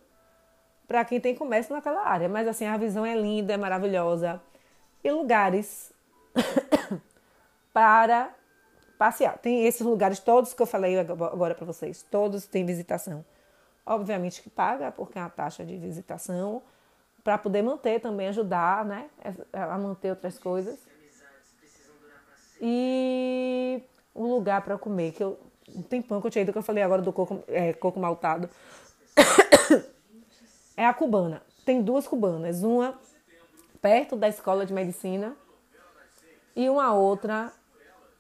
para 0.88 1.03
quem 1.03 1.19
tem 1.19 1.33
comércio 1.33 1.74
naquela 1.74 2.05
área. 2.05 2.29
Mas 2.29 2.48
assim, 2.48 2.65
a 2.65 2.77
visão 2.77 3.05
é 3.05 3.15
linda, 3.15 3.53
é 3.53 3.57
maravilhosa. 3.57 4.41
E 5.03 5.10
lugares 5.10 5.91
para 7.74 8.33
passear. 9.01 9.36
Tem 9.39 9.65
esses 9.65 9.81
lugares 9.81 10.20
todos 10.20 10.53
que 10.53 10.62
eu 10.62 10.67
falei 10.67 11.00
agora 11.00 11.55
para 11.55 11.65
vocês, 11.65 12.05
todos 12.12 12.46
têm 12.46 12.63
visitação. 12.63 13.25
Obviamente 13.84 14.43
que 14.43 14.50
paga, 14.50 14.91
porque 14.91 15.17
é 15.17 15.22
uma 15.24 15.29
taxa 15.31 15.65
de 15.65 15.75
visitação, 15.75 16.62
para 17.24 17.36
poder 17.36 17.63
manter 17.63 18.00
também, 18.00 18.27
ajudar 18.27 18.86
né, 18.86 19.10
a 19.51 19.75
manter 19.79 20.12
outras 20.12 20.38
coisas. 20.38 20.77
E 22.62 23.81
um 24.15 24.27
lugar 24.27 24.62
para 24.62 24.77
comer, 24.77 25.13
que 25.13 25.24
eu. 25.24 25.39
Um 25.75 25.81
tempão 25.81 26.22
que 26.22 26.27
eu 26.27 26.31
tinha 26.31 26.43
ido, 26.43 26.51
que 26.51 26.60
eu 26.60 26.63
falei 26.63 26.84
agora 26.84 27.01
do 27.01 27.12
coco, 27.12 27.43
é, 27.48 27.74
coco 27.74 28.00
maltado. 28.00 28.48
é 30.77 30.86
a 30.86 30.93
cubana. 30.93 31.41
Tem 31.65 31.81
duas 31.81 32.08
cubanas, 32.08 32.62
uma 32.62 33.00
perto 33.81 34.15
da 34.15 34.27
escola 34.27 34.63
de 34.63 34.74
medicina 34.74 35.36
e 36.55 36.70
uma 36.70 36.93
outra 36.93 37.51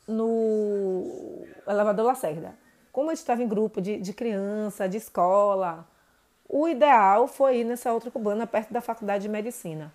no 0.07 1.45
elevador 1.67 2.05
Lacerda. 2.05 2.55
Como 2.91 3.09
gente 3.09 3.19
estava 3.19 3.41
em 3.41 3.47
grupo 3.47 3.81
de, 3.81 3.97
de 3.97 4.13
criança, 4.13 4.87
de 4.87 4.97
escola, 4.97 5.87
o 6.47 6.67
ideal 6.67 7.27
foi 7.27 7.59
ir 7.59 7.63
nessa 7.63 7.93
outra 7.93 8.11
cubana 8.11 8.45
perto 8.45 8.73
da 8.73 8.81
faculdade 8.81 9.23
de 9.23 9.29
medicina. 9.29 9.93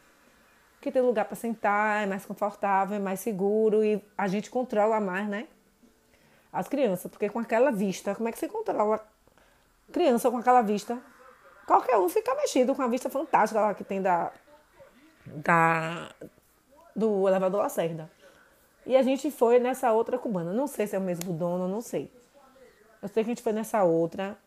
Que 0.80 0.90
tem 0.90 1.02
lugar 1.02 1.26
para 1.26 1.36
sentar, 1.36 2.04
é 2.04 2.06
mais 2.06 2.24
confortável, 2.24 2.96
é 2.96 3.00
mais 3.00 3.20
seguro 3.20 3.84
e 3.84 4.02
a 4.16 4.26
gente 4.26 4.50
controla 4.50 4.98
mais, 5.00 5.28
né? 5.28 5.46
As 6.52 6.68
crianças, 6.68 7.10
porque 7.10 7.28
com 7.28 7.38
aquela 7.38 7.70
vista, 7.70 8.14
como 8.14 8.28
é 8.28 8.32
que 8.32 8.38
você 8.38 8.48
controla 8.48 9.06
criança 9.92 10.30
com 10.30 10.38
aquela 10.38 10.62
vista? 10.62 10.98
Qualquer 11.66 11.98
um 11.98 12.08
fica 12.08 12.34
mexido 12.34 12.74
com 12.74 12.82
a 12.82 12.88
vista 12.88 13.10
fantástica 13.10 13.60
lá 13.60 13.74
que 13.74 13.84
tem 13.84 14.00
da, 14.00 14.32
da 15.26 16.08
do 16.94 17.28
elevador 17.28 17.60
Lacerda. 17.60 18.10
E 18.86 18.96
a 18.96 19.02
gente 19.02 19.30
foi 19.32 19.58
nessa 19.58 19.92
outra 19.92 20.16
cubana. 20.16 20.52
Não 20.52 20.68
sei 20.68 20.86
se 20.86 20.94
é 20.94 20.98
o 20.98 21.02
mesmo 21.02 21.32
dono, 21.32 21.66
não 21.66 21.80
sei. 21.80 22.10
Eu 23.02 23.08
sei 23.08 23.24
que 23.24 23.30
a 23.30 23.34
gente 23.34 23.42
foi 23.42 23.52
nessa 23.52 23.82
outra. 23.82 24.38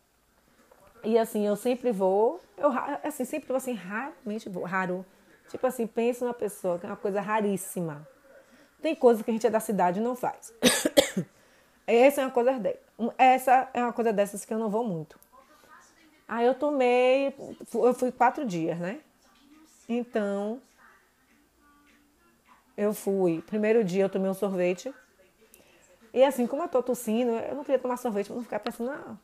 E 1.03 1.17
assim, 1.17 1.45
eu 1.45 1.57
sempre 1.57 1.91
vou. 1.91 2.39
Eu 2.57 2.71
assim, 3.03 3.25
sempre 3.25 3.53
assim, 3.53 3.73
raramente 3.73 4.47
vou. 4.47 4.63
Raro. 4.63 5.05
Tipo 5.49 5.67
assim, 5.67 5.85
penso 5.85 6.23
numa 6.23 6.33
pessoa 6.33 6.79
que 6.79 6.85
é 6.85 6.89
uma 6.89 6.95
coisa 6.95 7.19
raríssima. 7.19 8.07
Tem 8.81 8.95
coisas 8.95 9.23
que 9.23 9.29
a 9.29 9.33
gente 9.33 9.45
é 9.45 9.49
da 9.49 9.59
cidade 9.59 9.99
e 9.99 10.03
não 10.03 10.15
faz. 10.15 10.53
Essa 11.85 12.21
é 12.21 12.25
uma 12.25 12.31
coisa. 12.31 12.51
Essa 13.17 13.69
é 13.73 13.83
uma 13.83 13.93
coisa 13.93 14.13
dessas 14.13 14.45
que 14.45 14.53
eu 14.53 14.59
não 14.59 14.69
vou 14.69 14.85
muito. 14.85 15.19
Aí 16.27 16.45
eu 16.45 16.53
tomei. 16.55 17.35
Eu 17.73 17.93
fui 17.93 18.11
quatro 18.11 18.45
dias, 18.45 18.77
né? 18.77 19.01
Então, 19.87 20.61
eu 22.79 22.93
fui. 22.93 23.41
Primeiro 23.41 23.83
dia 23.83 24.03
eu 24.03 24.09
tomei 24.09 24.31
um 24.31 24.33
sorvete. 24.33 24.93
E 26.13 26.23
assim, 26.23 26.47
como 26.47 26.63
eu 26.63 26.69
tô 26.69 26.81
tossindo, 26.81 27.31
eu 27.31 27.55
não 27.55 27.63
queria 27.63 27.77
tomar 27.77 27.97
sorvete 27.97 28.27
pra 28.27 28.35
não 28.37 28.43
ficar 28.43 28.59
pensando, 28.59 28.91
ah, 28.91 29.17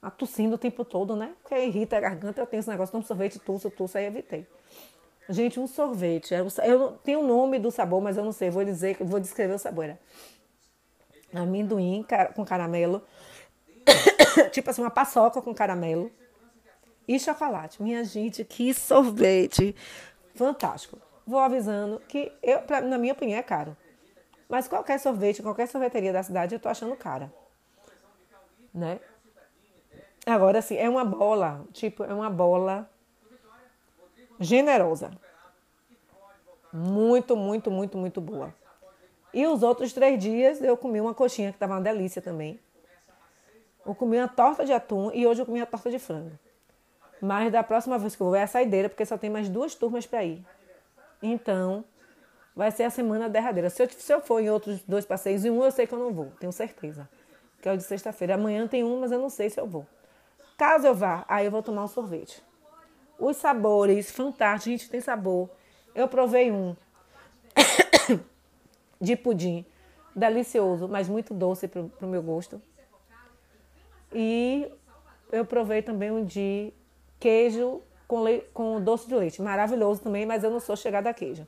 a 0.00 0.10
tossindo 0.10 0.54
o 0.54 0.58
tempo 0.58 0.84
todo, 0.84 1.16
né? 1.16 1.34
Porque 1.42 1.56
irrita 1.58 1.96
a 1.96 2.00
garganta, 2.00 2.40
eu 2.40 2.46
tenho 2.46 2.60
esse 2.60 2.68
negócio, 2.68 2.92
tomo 2.92 3.04
sorvete, 3.04 3.40
tuço, 3.40 3.68
tuço, 3.68 3.98
aí 3.98 4.06
evitei. 4.06 4.46
Gente, 5.28 5.58
um 5.58 5.66
sorvete. 5.66 6.34
Eu 6.64 6.92
tenho 7.02 7.20
o 7.20 7.26
nome 7.26 7.58
do 7.58 7.70
sabor, 7.70 8.00
mas 8.00 8.16
eu 8.16 8.24
não 8.24 8.32
sei. 8.32 8.48
Vou 8.48 8.64
dizer, 8.64 8.96
vou 9.00 9.18
descrever 9.18 9.54
o 9.54 9.58
sabor. 9.58 9.84
Era 9.84 9.98
amendoim 11.34 12.06
com 12.34 12.44
caramelo. 12.44 13.02
tipo 14.52 14.70
assim, 14.70 14.82
uma 14.82 14.90
paçoca 14.90 15.42
com 15.42 15.52
caramelo. 15.52 16.12
E 17.08 17.18
chocolate. 17.18 17.82
Minha 17.82 18.04
gente, 18.04 18.44
que 18.44 18.72
sorvete. 18.72 19.74
Fantástico 20.34 20.98
vou 21.26 21.38
avisando 21.38 22.00
que, 22.08 22.32
eu, 22.42 22.60
pra, 22.62 22.80
na 22.80 22.98
minha 22.98 23.12
opinião, 23.12 23.38
é 23.38 23.42
caro. 23.42 23.76
Mas 24.48 24.68
qualquer 24.68 24.98
sorvete, 24.98 25.42
qualquer 25.42 25.66
sorveteria 25.66 26.12
da 26.12 26.22
cidade, 26.22 26.54
eu 26.54 26.60
tô 26.60 26.68
achando 26.68 26.94
cara. 26.96 27.32
Né? 28.74 29.00
Agora, 30.26 30.58
assim, 30.58 30.76
é 30.76 30.88
uma 30.88 31.04
bola, 31.04 31.64
tipo, 31.72 32.04
é 32.04 32.12
uma 32.12 32.30
bola 32.30 32.88
generosa. 34.38 35.10
Muito, 36.72 37.36
muito, 37.36 37.70
muito, 37.70 37.98
muito 37.98 38.20
boa. 38.20 38.54
E 39.32 39.46
os 39.46 39.62
outros 39.62 39.92
três 39.92 40.22
dias 40.22 40.62
eu 40.62 40.76
comi 40.76 41.00
uma 41.00 41.14
coxinha 41.14 41.50
que 41.50 41.56
estava 41.56 41.74
uma 41.74 41.80
delícia 41.80 42.20
também. 42.20 42.60
Eu 43.84 43.94
comi 43.94 44.18
uma 44.18 44.28
torta 44.28 44.64
de 44.64 44.72
atum 44.72 45.10
e 45.12 45.26
hoje 45.26 45.42
eu 45.42 45.46
comi 45.46 45.58
uma 45.60 45.66
torta 45.66 45.90
de 45.90 45.98
frango. 45.98 46.38
Mas 47.20 47.50
da 47.50 47.62
próxima 47.62 47.98
vez 47.98 48.14
que 48.14 48.22
eu 48.22 48.26
vou 48.26 48.36
é 48.36 48.42
a 48.42 48.46
saideira, 48.46 48.88
porque 48.88 49.04
só 49.04 49.16
tem 49.16 49.30
mais 49.30 49.48
duas 49.48 49.74
turmas 49.74 50.06
para 50.06 50.24
ir. 50.24 50.44
Então, 51.22 51.84
vai 52.54 52.70
ser 52.70 52.82
a 52.82 52.90
semana 52.90 53.28
derradeira. 53.28 53.70
Se 53.70 53.82
eu, 53.82 53.88
se 53.88 54.12
eu 54.12 54.20
for 54.20 54.40
em 54.40 54.50
outros 54.50 54.82
dois 54.82 55.06
passeios, 55.06 55.44
em 55.44 55.50
um 55.50 55.62
eu 55.62 55.70
sei 55.70 55.86
que 55.86 55.94
eu 55.94 55.98
não 55.98 56.12
vou, 56.12 56.32
tenho 56.40 56.52
certeza. 56.52 57.08
Que 57.60 57.68
é 57.68 57.72
o 57.72 57.76
de 57.76 57.84
sexta-feira. 57.84 58.34
Amanhã 58.34 58.66
tem 58.66 58.82
um, 58.82 59.00
mas 59.00 59.12
eu 59.12 59.18
não 59.18 59.30
sei 59.30 59.48
se 59.48 59.60
eu 59.60 59.66
vou. 59.66 59.86
Caso 60.58 60.86
eu 60.86 60.94
vá, 60.94 61.24
aí 61.28 61.46
eu 61.46 61.50
vou 61.50 61.62
tomar 61.62 61.84
um 61.84 61.88
sorvete. 61.88 62.42
Os 63.18 63.36
sabores, 63.36 64.10
fantástico, 64.10 64.70
gente, 64.70 64.90
tem 64.90 65.00
sabor. 65.00 65.48
Eu 65.94 66.08
provei 66.08 66.50
um 66.50 66.74
de 69.00 69.14
pudim, 69.16 69.64
delicioso, 70.14 70.88
mas 70.88 71.08
muito 71.08 71.32
doce 71.32 71.68
para 71.68 71.82
o 72.00 72.06
meu 72.06 72.22
gosto. 72.22 72.60
E 74.12 74.70
eu 75.30 75.44
provei 75.44 75.82
também 75.82 76.10
um 76.10 76.24
de 76.24 76.72
queijo 77.18 77.80
com, 78.12 78.24
com 78.52 78.78
doce 78.78 79.08
de 79.08 79.14
leite. 79.14 79.40
Maravilhoso 79.40 80.02
também, 80.02 80.26
mas 80.26 80.44
eu 80.44 80.50
não 80.50 80.60
sou 80.60 80.76
chegada 80.76 81.08
a 81.08 81.14
queijo. 81.14 81.46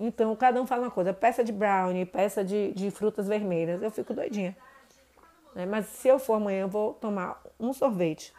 Então, 0.00 0.34
cada 0.34 0.60
um 0.60 0.66
fala 0.66 0.84
uma 0.84 0.90
coisa. 0.90 1.12
Peça 1.12 1.44
de 1.44 1.52
brownie, 1.52 2.06
peça 2.06 2.42
de, 2.42 2.72
de 2.72 2.90
frutas 2.90 3.28
vermelhas. 3.28 3.82
Eu 3.82 3.90
fico 3.90 4.14
doidinha. 4.14 4.56
Né? 5.54 5.66
Mas 5.66 5.84
se 5.86 6.08
eu 6.08 6.18
for 6.18 6.34
amanhã, 6.34 6.62
eu 6.62 6.68
vou 6.68 6.94
tomar 6.94 7.42
um 7.60 7.74
sorvete. 7.74 8.32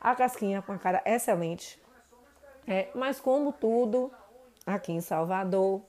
A 0.00 0.16
casquinha 0.16 0.60
com 0.60 0.72
a 0.72 0.78
cara 0.78 1.00
excelente. 1.04 1.80
É, 2.66 2.88
mas 2.92 3.20
como 3.20 3.52
tudo, 3.52 4.10
aqui 4.66 4.90
em 4.90 5.00
Salvador, 5.00 5.82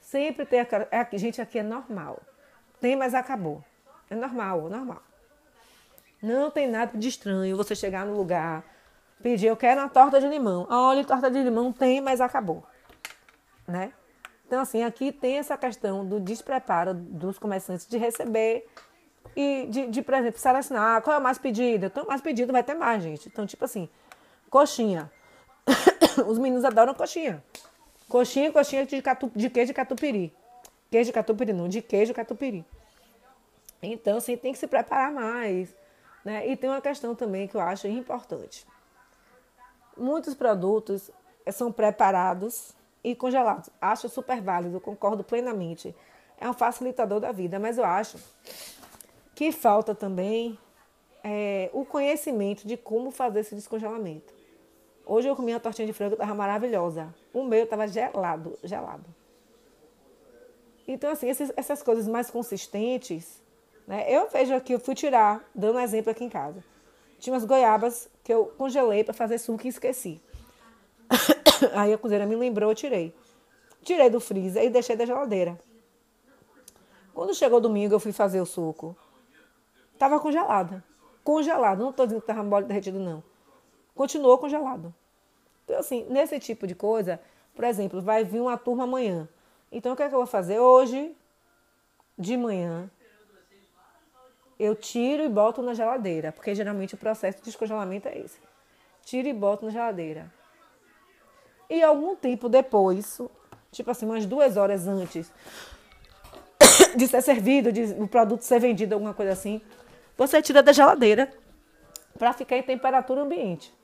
sempre 0.00 0.46
tem 0.46 0.60
a 0.60 0.64
cara... 0.64 0.86
É, 0.92 1.18
gente, 1.18 1.40
aqui 1.42 1.58
é 1.58 1.64
normal. 1.64 2.20
Tem, 2.80 2.94
mas 2.94 3.12
acabou. 3.12 3.62
É 4.08 4.14
normal, 4.14 4.68
normal. 4.68 5.02
Não 6.22 6.48
tem 6.48 6.68
nada 6.68 6.96
de 6.96 7.08
estranho 7.08 7.56
você 7.56 7.74
chegar 7.74 8.06
no 8.06 8.16
lugar 8.16 8.71
Pedi, 9.22 9.46
eu 9.46 9.56
quero 9.56 9.80
uma 9.80 9.88
torta 9.88 10.20
de 10.20 10.26
limão. 10.26 10.66
Olha, 10.68 11.04
torta 11.04 11.30
de 11.30 11.40
limão 11.42 11.72
tem, 11.72 12.00
mas 12.00 12.20
acabou. 12.20 12.64
Né? 13.66 13.92
Então, 14.46 14.60
assim, 14.60 14.82
aqui 14.82 15.12
tem 15.12 15.38
essa 15.38 15.56
questão 15.56 16.04
do 16.04 16.20
despreparo 16.20 16.92
dos 16.92 17.38
comerciantes 17.38 17.86
de 17.86 17.96
receber 17.96 18.68
e 19.36 19.66
de, 19.70 19.86
de 19.86 20.02
por 20.02 20.14
exemplo, 20.14 20.38
selecionar 20.38 20.96
ah, 20.96 21.00
qual 21.00 21.16
é 21.16 21.18
o 21.18 21.22
mais 21.22 21.38
pedido. 21.38 21.86
Então, 21.86 22.04
mais 22.06 22.20
pedido 22.20 22.52
vai 22.52 22.62
ter 22.62 22.74
mais, 22.74 23.02
gente. 23.02 23.28
Então, 23.28 23.46
tipo 23.46 23.64
assim, 23.64 23.88
coxinha. 24.50 25.10
Os 26.26 26.38
meninos 26.38 26.64
adoram 26.64 26.92
coxinha. 26.92 27.42
Coxinha, 28.08 28.52
coxinha 28.52 28.84
de, 28.84 29.00
catu, 29.00 29.30
de 29.34 29.48
queijo 29.48 29.72
catupiry. 29.72 30.34
Queijo 30.90 31.12
catupiry, 31.12 31.52
não, 31.52 31.68
de 31.68 31.80
queijo 31.80 32.12
catupiry. 32.12 32.64
Então, 33.80 34.18
assim, 34.18 34.36
tem 34.36 34.52
que 34.52 34.58
se 34.58 34.66
preparar 34.66 35.10
mais. 35.12 35.74
Né? 36.24 36.46
E 36.48 36.56
tem 36.56 36.68
uma 36.68 36.80
questão 36.80 37.14
também 37.14 37.48
que 37.48 37.54
eu 37.54 37.60
acho 37.60 37.86
importante. 37.86 38.66
Muitos 39.96 40.34
produtos 40.34 41.10
são 41.52 41.72
preparados 41.72 42.74
e 43.02 43.14
congelados. 43.14 43.70
Acho 43.80 44.08
super 44.08 44.40
válido, 44.40 44.80
concordo 44.80 45.24
plenamente. 45.24 45.94
É 46.38 46.48
um 46.48 46.52
facilitador 46.52 47.20
da 47.20 47.32
vida, 47.32 47.58
mas 47.58 47.78
eu 47.78 47.84
acho 47.84 48.18
que 49.34 49.52
falta 49.52 49.94
também 49.94 50.58
é, 51.22 51.70
o 51.72 51.84
conhecimento 51.84 52.66
de 52.66 52.76
como 52.76 53.10
fazer 53.10 53.40
esse 53.40 53.54
descongelamento. 53.54 54.32
Hoje 55.04 55.28
eu 55.28 55.36
comi 55.36 55.52
uma 55.52 55.60
tortinha 55.60 55.86
de 55.86 55.92
frango, 55.92 56.14
estava 56.14 56.34
maravilhosa. 56.34 57.12
O 57.32 57.44
meu 57.44 57.64
estava 57.64 57.86
gelado, 57.88 58.58
gelado. 58.62 59.04
Então, 60.86 61.10
assim, 61.10 61.28
esses, 61.28 61.52
essas 61.56 61.82
coisas 61.82 62.06
mais 62.08 62.30
consistentes, 62.30 63.40
né? 63.86 64.04
Eu 64.08 64.28
vejo 64.28 64.54
aqui, 64.54 64.72
eu 64.72 64.80
fui 64.80 64.94
tirar, 64.94 65.48
dando 65.54 65.78
exemplo 65.78 66.10
aqui 66.10 66.24
em 66.24 66.28
casa. 66.28 66.62
Tinha 67.22 67.34
umas 67.34 67.44
goiabas 67.44 68.10
que 68.24 68.34
eu 68.34 68.46
congelei 68.58 69.04
para 69.04 69.14
fazer 69.14 69.38
suco 69.38 69.64
e 69.64 69.68
esqueci. 69.68 70.20
Aí 71.72 71.92
a 71.92 71.96
cozinheira 71.96 72.26
me 72.26 72.34
lembrou, 72.34 72.68
eu 72.68 72.74
tirei. 72.74 73.14
Tirei 73.80 74.10
do 74.10 74.18
freezer 74.18 74.64
e 74.64 74.68
deixei 74.68 74.96
da 74.96 75.06
geladeira. 75.06 75.56
Quando 77.14 77.32
chegou 77.32 77.60
domingo, 77.60 77.94
eu 77.94 78.00
fui 78.00 78.10
fazer 78.10 78.40
o 78.40 78.44
suco. 78.44 78.96
Tava 79.96 80.18
congelada. 80.18 80.82
Congelado. 81.22 81.78
Não 81.78 81.90
estou 81.90 82.06
dizendo 82.06 82.22
que 82.22 82.28
estava 82.28 82.42
mole 82.42 82.66
derretido, 82.66 82.98
não. 82.98 83.22
Continuou 83.94 84.36
congelado. 84.36 84.92
Então, 85.62 85.78
assim, 85.78 86.04
nesse 86.10 86.40
tipo 86.40 86.66
de 86.66 86.74
coisa, 86.74 87.20
por 87.54 87.62
exemplo, 87.62 88.02
vai 88.02 88.24
vir 88.24 88.40
uma 88.40 88.58
turma 88.58 88.82
amanhã. 88.82 89.28
Então, 89.70 89.92
o 89.92 89.96
que 89.96 90.02
é 90.02 90.08
que 90.08 90.14
eu 90.14 90.18
vou 90.18 90.26
fazer? 90.26 90.58
Hoje, 90.58 91.16
de 92.18 92.36
manhã, 92.36 92.90
eu 94.62 94.76
tiro 94.76 95.24
e 95.24 95.28
boto 95.28 95.60
na 95.60 95.74
geladeira, 95.74 96.30
porque 96.30 96.54
geralmente 96.54 96.94
o 96.94 96.98
processo 96.98 97.38
de 97.38 97.44
descongelamento 97.44 98.08
é 98.08 98.18
esse. 98.18 98.38
tiro 99.04 99.26
e 99.26 99.32
boto 99.32 99.64
na 99.64 99.72
geladeira. 99.72 100.32
E 101.68 101.82
algum 101.82 102.14
tempo 102.14 102.48
depois, 102.48 103.20
tipo 103.72 103.90
assim, 103.90 104.06
umas 104.06 104.24
duas 104.24 104.56
horas 104.56 104.86
antes 104.86 105.32
de 106.96 107.08
ser 107.08 107.22
servido, 107.22 107.72
de 107.72 107.82
o 108.00 108.06
produto 108.06 108.42
ser 108.42 108.60
vendido, 108.60 108.94
alguma 108.94 109.12
coisa 109.12 109.32
assim, 109.32 109.60
você 110.16 110.40
tira 110.40 110.62
da 110.62 110.72
geladeira 110.72 111.32
para 112.16 112.32
ficar 112.32 112.56
em 112.56 112.62
temperatura 112.62 113.22
ambiente, 113.22 113.74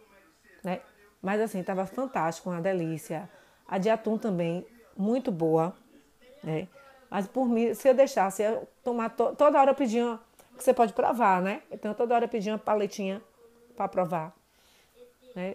né? 0.62 0.80
Mas 1.20 1.40
assim, 1.40 1.58
estava 1.58 1.86
fantástico, 1.86 2.50
uma 2.50 2.60
delícia. 2.60 3.28
A 3.66 3.78
de 3.78 3.90
atum 3.90 4.16
também, 4.16 4.64
muito 4.96 5.32
boa, 5.32 5.74
né? 6.44 6.68
Mas 7.10 7.26
por 7.26 7.48
mim, 7.48 7.74
se 7.74 7.88
eu 7.88 7.94
deixasse, 7.94 8.42
eu 8.42 8.68
tomar 8.84 9.10
to 9.10 9.34
toda 9.34 9.58
hora 9.58 9.70
eu 9.70 9.74
pedia, 9.74 10.18
que 10.58 10.64
você 10.64 10.74
pode 10.74 10.92
provar, 10.92 11.40
né? 11.40 11.62
Então 11.70 11.94
toda 11.94 12.14
hora 12.14 12.24
eu 12.26 12.28
pedia 12.28 12.52
uma 12.52 12.58
paletinha 12.58 13.22
para 13.76 13.88
provar, 13.88 14.34
né? 15.34 15.54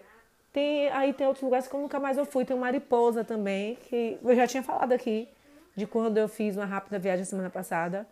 Tem, 0.52 0.88
aí 0.90 1.12
tem 1.12 1.26
outros 1.26 1.42
lugares 1.42 1.66
que 1.66 1.74
eu 1.74 1.80
nunca 1.80 1.98
mais 1.98 2.16
eu 2.16 2.24
fui. 2.24 2.44
Tem 2.44 2.56
o 2.56 2.60
Mariposa 2.60 3.24
também, 3.24 3.74
que 3.74 4.18
eu 4.22 4.36
já 4.36 4.46
tinha 4.46 4.62
falado 4.62 4.92
aqui, 4.92 5.28
de 5.74 5.84
quando 5.84 6.16
eu 6.16 6.28
fiz 6.28 6.56
uma 6.56 6.64
rápida 6.64 6.96
viagem 6.96 7.24
semana 7.24 7.50
passada. 7.50 8.06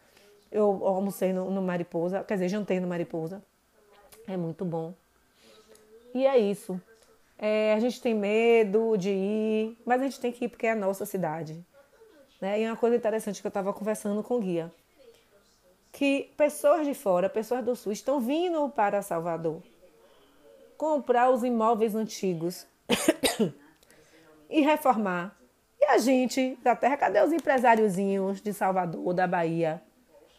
Eu 0.51 0.85
almocei 0.85 1.33
no, 1.33 1.51
no 1.51 1.63
Mariposa, 1.63 2.25
quer 2.25 2.35
dizer, 2.35 2.49
jantei 2.49 2.81
no 2.81 2.89
Mariposa. 2.89 3.41
É 4.27 4.37
muito 4.37 4.65
bom. 4.65 4.93
E 6.13 6.27
é 6.27 6.37
isso. 6.37 6.81
É, 7.39 7.75
a 7.75 7.81
gente 7.81 8.01
tem 8.01 8.13
medo 8.13 8.97
de 8.97 9.11
ir, 9.11 9.79
mas 9.87 10.01
a 10.01 10.05
gente 10.05 10.21
tem 10.21 10.33
que 10.33 10.45
ir 10.45 10.49
porque 10.49 10.67
é 10.67 10.73
a 10.73 10.77
nossa 10.77 11.07
cidade. 11.07 11.65
Né? 12.41 12.61
E 12.61 12.67
uma 12.67 12.77
coisa 12.77 12.97
interessante 12.97 13.41
que 13.41 13.47
eu 13.47 13.51
estava 13.51 13.73
conversando 13.73 14.21
com 14.21 14.37
o 14.37 14.41
guia, 14.41 14.71
que 15.93 16.33
pessoas 16.37 16.87
de 16.87 16.95
fora, 16.95 17.29
pessoas 17.29 17.63
do 17.65 17.77
sul, 17.77 17.93
estão 17.93 18.19
vindo 18.19 18.69
para 18.71 19.03
Salvador 19.03 19.63
comprar 20.83 21.31
os 21.31 21.45
imóveis 21.45 21.95
antigos 21.95 22.67
e 24.51 24.63
reformar. 24.63 25.37
E 25.81 25.85
a 25.85 25.99
gente 25.99 26.59
da 26.61 26.75
terra, 26.75 26.97
cadê 26.97 27.21
os 27.21 27.33
empresáriozinhos 27.33 28.41
de 28.41 28.53
Salvador, 28.53 29.15
da 29.15 29.29
Bahia, 29.29 29.81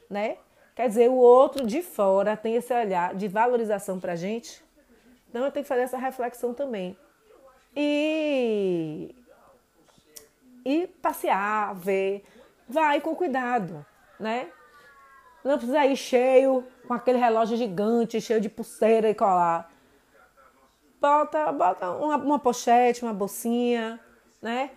né? 0.10 0.38
Quer 0.76 0.90
dizer, 0.90 1.10
o 1.10 1.16
outro 1.16 1.66
de 1.66 1.82
fora 1.82 2.36
tem 2.36 2.56
esse 2.56 2.74
olhar 2.74 3.16
de 3.16 3.30
valorização 3.30 4.02
para 4.02 4.14
a 4.14 4.16
gente. 4.18 4.62
Então 5.30 5.46
eu 5.46 5.52
tenho 5.52 5.64
que 5.64 5.70
fazer 5.70 5.84
essa 5.84 5.98
reflexão 5.98 6.54
também. 6.54 6.98
E, 7.74 9.16
e 10.66 10.88
passear, 11.02 11.74
ver. 11.74 12.26
Vai 12.68 13.00
com 13.00 13.16
cuidado, 13.16 13.86
né? 14.20 14.50
Não 15.44 15.58
precisa 15.58 15.86
ir 15.86 15.96
cheio, 15.96 16.64
com 16.88 16.94
aquele 16.94 17.18
relógio 17.18 17.58
gigante, 17.58 18.22
cheio 18.22 18.40
de 18.40 18.50
pulseira 18.50 19.10
e 19.10 19.16
colar 19.16 19.74
bota, 21.04 21.52
bota 21.52 21.92
uma, 21.92 22.16
uma 22.16 22.40
pochete, 22.40 23.04
uma 23.04 23.14
bolsinha, 23.14 24.00
né? 24.42 24.72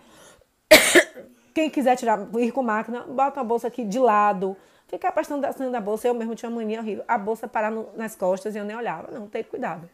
Quem 1.55 1.69
quiser 1.69 1.95
tirar, 1.95 2.27
ir 2.37 2.51
com 2.51 2.61
máquina, 2.61 3.03
bota 3.03 3.39
a 3.39 3.43
bolsa 3.45 3.67
aqui 3.69 3.85
de 3.85 3.97
lado. 3.97 4.57
Ficar 4.87 5.13
prestando 5.13 5.45
atenção 5.45 5.71
da 5.71 5.79
bolsa, 5.79 6.07
eu 6.07 6.13
mesmo 6.13 6.35
tinha 6.35 6.49
uma 6.49 6.57
mania 6.57 6.81
horrível. 6.81 7.03
A 7.07 7.17
bolsa 7.17 7.47
parar 7.47 7.71
no, 7.71 7.89
nas 7.95 8.15
costas 8.15 8.55
e 8.55 8.57
eu 8.57 8.65
nem 8.65 8.75
olhava. 8.75 9.09
Não, 9.11 9.27
tem 9.27 9.43
cuidado, 9.43 9.89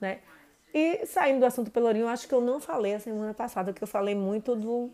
né? 0.00 0.20
E 0.72 1.04
saindo 1.06 1.40
do 1.40 1.46
assunto 1.46 1.70
Pelourinho, 1.70 2.08
acho 2.08 2.26
que 2.26 2.34
eu 2.34 2.40
não 2.40 2.60
falei 2.60 2.94
a 2.94 3.00
semana 3.00 3.34
passada, 3.34 3.72
que 3.72 3.82
eu 3.82 3.86
falei 3.86 4.14
muito 4.14 4.56
do, 4.56 4.90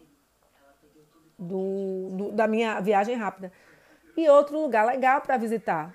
do, 1.38 2.10
do 2.10 2.32
da 2.32 2.46
minha 2.46 2.80
viagem 2.80 3.16
rápida. 3.16 3.52
E 4.20 4.28
outro 4.28 4.60
lugar 4.60 4.84
legal 4.84 5.22
para 5.22 5.38
visitar, 5.38 5.94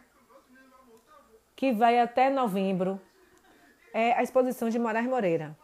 que 1.56 1.72
vai 1.72 2.00
até 2.00 2.28
novembro, 2.28 3.00
é 3.94 4.14
a 4.14 4.24
exposição 4.24 4.68
de 4.68 4.80
Moraes 4.80 5.06
Moreira. 5.06 5.56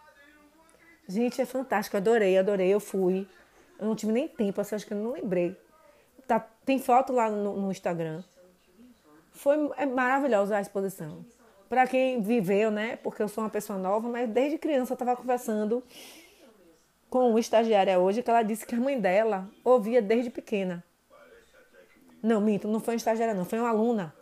Gente, 1.08 1.42
é 1.42 1.46
fantástico, 1.48 1.98
adorei, 1.98 2.38
adorei, 2.38 2.72
eu 2.72 2.80
fui. 2.80 3.28
Eu 3.80 3.88
não 3.88 3.96
tive 3.96 4.12
nem 4.12 4.28
tempo, 4.28 4.62
assim, 4.62 4.76
acho 4.76 4.86
que 4.86 4.94
eu 4.94 4.98
não 4.98 5.14
lembrei. 5.14 5.60
Tá, 6.28 6.40
tem 6.64 6.78
foto 6.78 7.12
lá 7.12 7.32
no, 7.32 7.60
no 7.60 7.72
Instagram. 7.72 8.24
Foi 9.32 9.58
é 9.76 9.88
maravilhosa 9.88 10.58
a 10.58 10.62
exposição. 10.62 11.26
Para 11.68 11.88
quem 11.88 12.22
viveu, 12.22 12.70
né? 12.70 12.96
Porque 12.98 13.24
eu 13.24 13.28
sou 13.28 13.44
uma 13.44 13.50
pessoa 13.50 13.80
nova, 13.80 14.08
mas 14.08 14.30
desde 14.30 14.60
criança 14.60 14.94
eu 14.94 14.96
estava 14.96 15.16
conversando 15.16 15.84
com 17.10 17.28
uma 17.28 17.40
estagiária 17.40 17.98
hoje 17.98 18.22
que 18.22 18.30
ela 18.30 18.44
disse 18.44 18.68
que 18.68 18.76
a 18.76 18.80
mãe 18.80 19.02
dela 19.02 19.50
ouvia 19.64 20.00
desde 20.00 20.30
pequena. 20.30 20.84
Não, 22.22 22.40
minto, 22.40 22.68
não 22.68 22.80
foi 22.80 22.94
uma 22.94 22.98
estagiária, 22.98 23.34
não, 23.34 23.46
foi 23.46 23.60
uma 23.60 23.70
aluna 23.70 24.14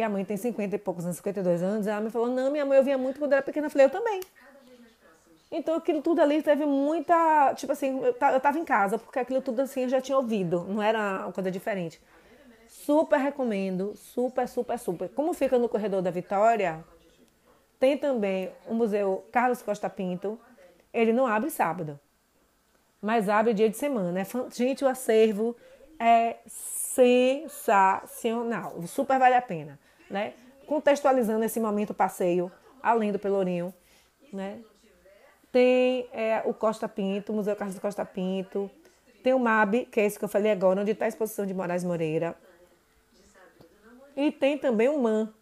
que 0.00 0.04
a 0.04 0.08
mãe 0.08 0.24
tem 0.24 0.34
50 0.34 0.76
e 0.76 0.78
poucos 0.78 1.04
anos, 1.04 1.18
52 1.18 1.62
anos, 1.62 1.86
ela 1.86 2.00
me 2.00 2.08
falou, 2.08 2.26
não, 2.28 2.50
minha 2.50 2.64
mãe 2.64 2.78
ouvia 2.78 2.96
muito 2.96 3.18
quando 3.18 3.34
era 3.34 3.42
pequena. 3.42 3.66
Eu 3.66 3.70
falei, 3.70 3.86
eu 3.86 3.90
também. 3.90 4.20
Então 5.50 5.74
aquilo 5.74 6.00
tudo 6.00 6.22
ali 6.22 6.42
teve 6.42 6.64
muita. 6.64 7.52
Tipo 7.54 7.72
assim, 7.72 8.00
eu 8.02 8.40
tava 8.40 8.58
em 8.58 8.64
casa, 8.64 8.96
porque 8.96 9.18
aquilo 9.18 9.42
tudo 9.42 9.60
assim 9.60 9.82
eu 9.82 9.90
já 9.90 10.00
tinha 10.00 10.16
ouvido, 10.16 10.64
não 10.66 10.80
era 10.80 11.24
uma 11.24 11.32
coisa 11.32 11.50
diferente. 11.50 12.00
Super 12.66 13.18
recomendo, 13.18 13.94
super, 13.94 14.48
super, 14.48 14.78
super. 14.78 15.10
Como 15.10 15.34
fica 15.34 15.58
no 15.58 15.68
Corredor 15.68 16.00
da 16.00 16.10
Vitória, 16.10 16.82
tem 17.78 17.98
também 17.98 18.50
o 18.66 18.72
Museu 18.72 19.26
Carlos 19.30 19.60
Costa 19.60 19.90
Pinto. 19.90 20.40
Ele 20.94 21.12
não 21.12 21.26
abre 21.26 21.50
sábado, 21.50 22.00
mas 23.02 23.28
abre 23.28 23.52
dia 23.52 23.68
de 23.68 23.76
semana. 23.76 24.18
É, 24.18 24.26
gente, 24.50 24.82
o 24.82 24.88
acervo 24.88 25.54
é 26.00 26.38
sensacional, 26.46 28.82
super 28.86 29.18
vale 29.18 29.36
a 29.36 29.42
pena 29.42 29.78
né? 30.10 30.34
Contextualizando 30.66 31.44
esse 31.44 31.60
momento 31.60 31.94
passeio, 31.94 32.50
além 32.82 33.12
do 33.12 33.18
Pelourinho, 33.18 33.72
né? 34.32 34.58
Tem 35.52 36.08
é, 36.12 36.42
o 36.44 36.52
Costa 36.52 36.88
Pinto, 36.88 37.32
o 37.32 37.36
Museu 37.36 37.56
Carlos 37.56 37.78
Costa 37.78 38.04
Pinto. 38.04 38.70
Tem 39.22 39.34
o 39.34 39.38
MAB, 39.38 39.86
que 39.86 40.00
é 40.00 40.06
esse 40.06 40.18
que 40.18 40.24
eu 40.24 40.28
falei 40.28 40.52
agora, 40.52 40.80
onde 40.80 40.92
está 40.92 41.04
a 41.04 41.08
exposição 41.08 41.44
de 41.44 41.52
Moraes 41.52 41.82
Moreira. 41.82 42.36
E 44.16 44.30
tem 44.30 44.56
também 44.56 44.88
o 44.88 44.98
MAN, 44.98 45.32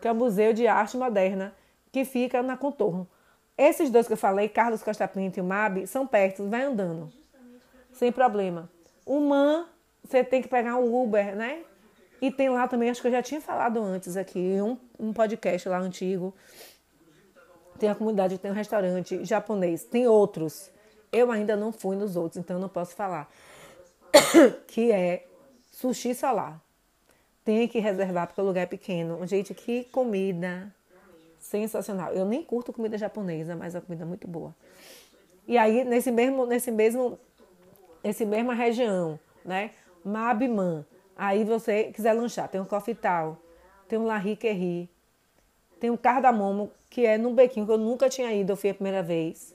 que 0.00 0.08
é 0.08 0.12
o 0.12 0.14
Museu 0.14 0.52
de 0.52 0.66
Arte 0.66 0.96
Moderna, 0.96 1.54
que 1.92 2.04
fica 2.04 2.42
na 2.42 2.56
Contorno. 2.56 3.08
Esses 3.56 3.90
dois 3.90 4.08
que 4.08 4.12
eu 4.12 4.16
falei, 4.16 4.48
Carlos 4.48 4.82
Costa 4.82 5.06
Pinto 5.06 5.38
e 5.38 5.40
o 5.40 5.44
MAB, 5.44 5.86
são 5.86 6.06
perto, 6.06 6.48
vai 6.48 6.62
andando. 6.62 7.12
Sem 7.92 8.10
problema. 8.10 8.68
O 9.06 9.20
MAN, 9.20 9.68
você 10.04 10.22
tem 10.22 10.42
que 10.42 10.48
pegar 10.48 10.76
um 10.76 11.02
Uber, 11.02 11.34
né? 11.34 11.62
E 12.20 12.30
tem 12.30 12.48
lá 12.48 12.68
também, 12.68 12.90
acho 12.90 13.00
que 13.00 13.08
eu 13.08 13.12
já 13.12 13.22
tinha 13.22 13.40
falado 13.40 13.82
antes 13.82 14.16
aqui, 14.16 14.58
um, 14.60 14.78
um 14.98 15.12
podcast 15.12 15.68
lá 15.68 15.78
antigo. 15.78 16.34
Tem 17.78 17.88
a 17.88 17.94
comunidade, 17.94 18.38
tem 18.38 18.50
um 18.50 18.54
restaurante 18.54 19.24
japonês, 19.24 19.84
tem 19.84 20.06
outros. 20.06 20.70
Eu 21.12 21.30
ainda 21.30 21.56
não 21.56 21.72
fui 21.72 21.96
nos 21.96 22.16
outros, 22.16 22.38
então 22.38 22.58
não 22.58 22.68
posso 22.68 22.94
falar. 22.94 23.28
que 24.68 24.92
é 24.92 25.26
Sushi 25.70 26.14
Solar. 26.14 26.60
Tem 27.44 27.68
que 27.68 27.78
reservar 27.78 28.26
porque 28.26 28.40
o 28.40 28.44
lugar 28.44 28.62
é 28.62 28.66
pequeno. 28.66 29.26
Gente, 29.26 29.52
que 29.52 29.84
comida 29.84 30.72
sensacional. 31.38 32.12
Eu 32.12 32.24
nem 32.24 32.42
curto 32.42 32.72
comida 32.72 32.96
japonesa, 32.96 33.54
mas 33.54 33.76
a 33.76 33.80
comida 33.80 34.04
é 34.04 34.06
muito 34.06 34.26
boa. 34.26 34.54
E 35.46 35.58
aí, 35.58 35.84
nesse 35.84 36.10
mesmo, 36.10 36.46
nesse 36.46 36.70
mesmo, 36.70 37.18
nesse 38.02 38.24
mesma 38.24 38.54
região, 38.54 39.20
né? 39.44 39.72
Mabiman. 40.04 40.84
Aí 41.16 41.44
você 41.44 41.84
quiser 41.84 42.12
lanchar, 42.12 42.48
tem 42.48 42.60
um 42.60 42.64
Coffee 42.64 42.94
Tal, 42.94 43.38
tem 43.88 43.98
um 43.98 44.04
La 44.04 44.18
Riquerie, 44.18 44.90
tem 45.80 45.90
um 45.90 45.96
Cardamomo, 45.96 46.70
que 46.90 47.06
é 47.06 47.16
num 47.16 47.34
bequinho 47.34 47.66
que 47.66 47.72
eu 47.72 47.78
nunca 47.78 48.08
tinha 48.08 48.32
ido, 48.32 48.52
eu 48.52 48.56
fui 48.56 48.70
a 48.70 48.74
primeira 48.74 49.02
vez. 49.02 49.54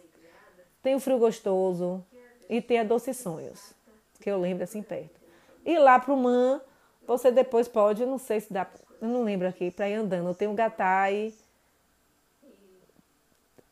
Tem 0.81 0.95
o 0.95 0.99
Frio 0.99 1.19
Gostoso 1.19 2.03
e 2.49 2.62
tem 2.62 2.79
a 2.79 2.83
Doce 2.83 3.13
Sonhos, 3.13 3.73
que 4.21 4.29
eu 4.29 4.39
lembro 4.39 4.63
assim 4.63 4.81
perto. 4.81 5.19
E 5.65 5.77
lá 5.77 5.99
pro 5.99 6.15
Man, 6.15 6.62
você 7.05 7.31
depois 7.31 7.67
pode, 7.67 8.05
não 8.05 8.17
sei 8.17 8.39
se 8.39 8.51
dá, 8.51 8.65
eu 9.01 9.07
não 9.07 9.23
lembro 9.23 9.47
aqui, 9.47 9.69
para 9.69 9.89
ir 9.89 9.95
andando. 9.95 10.33
Tem 10.33 10.47
o 10.47 10.53
Gatai. 10.53 11.33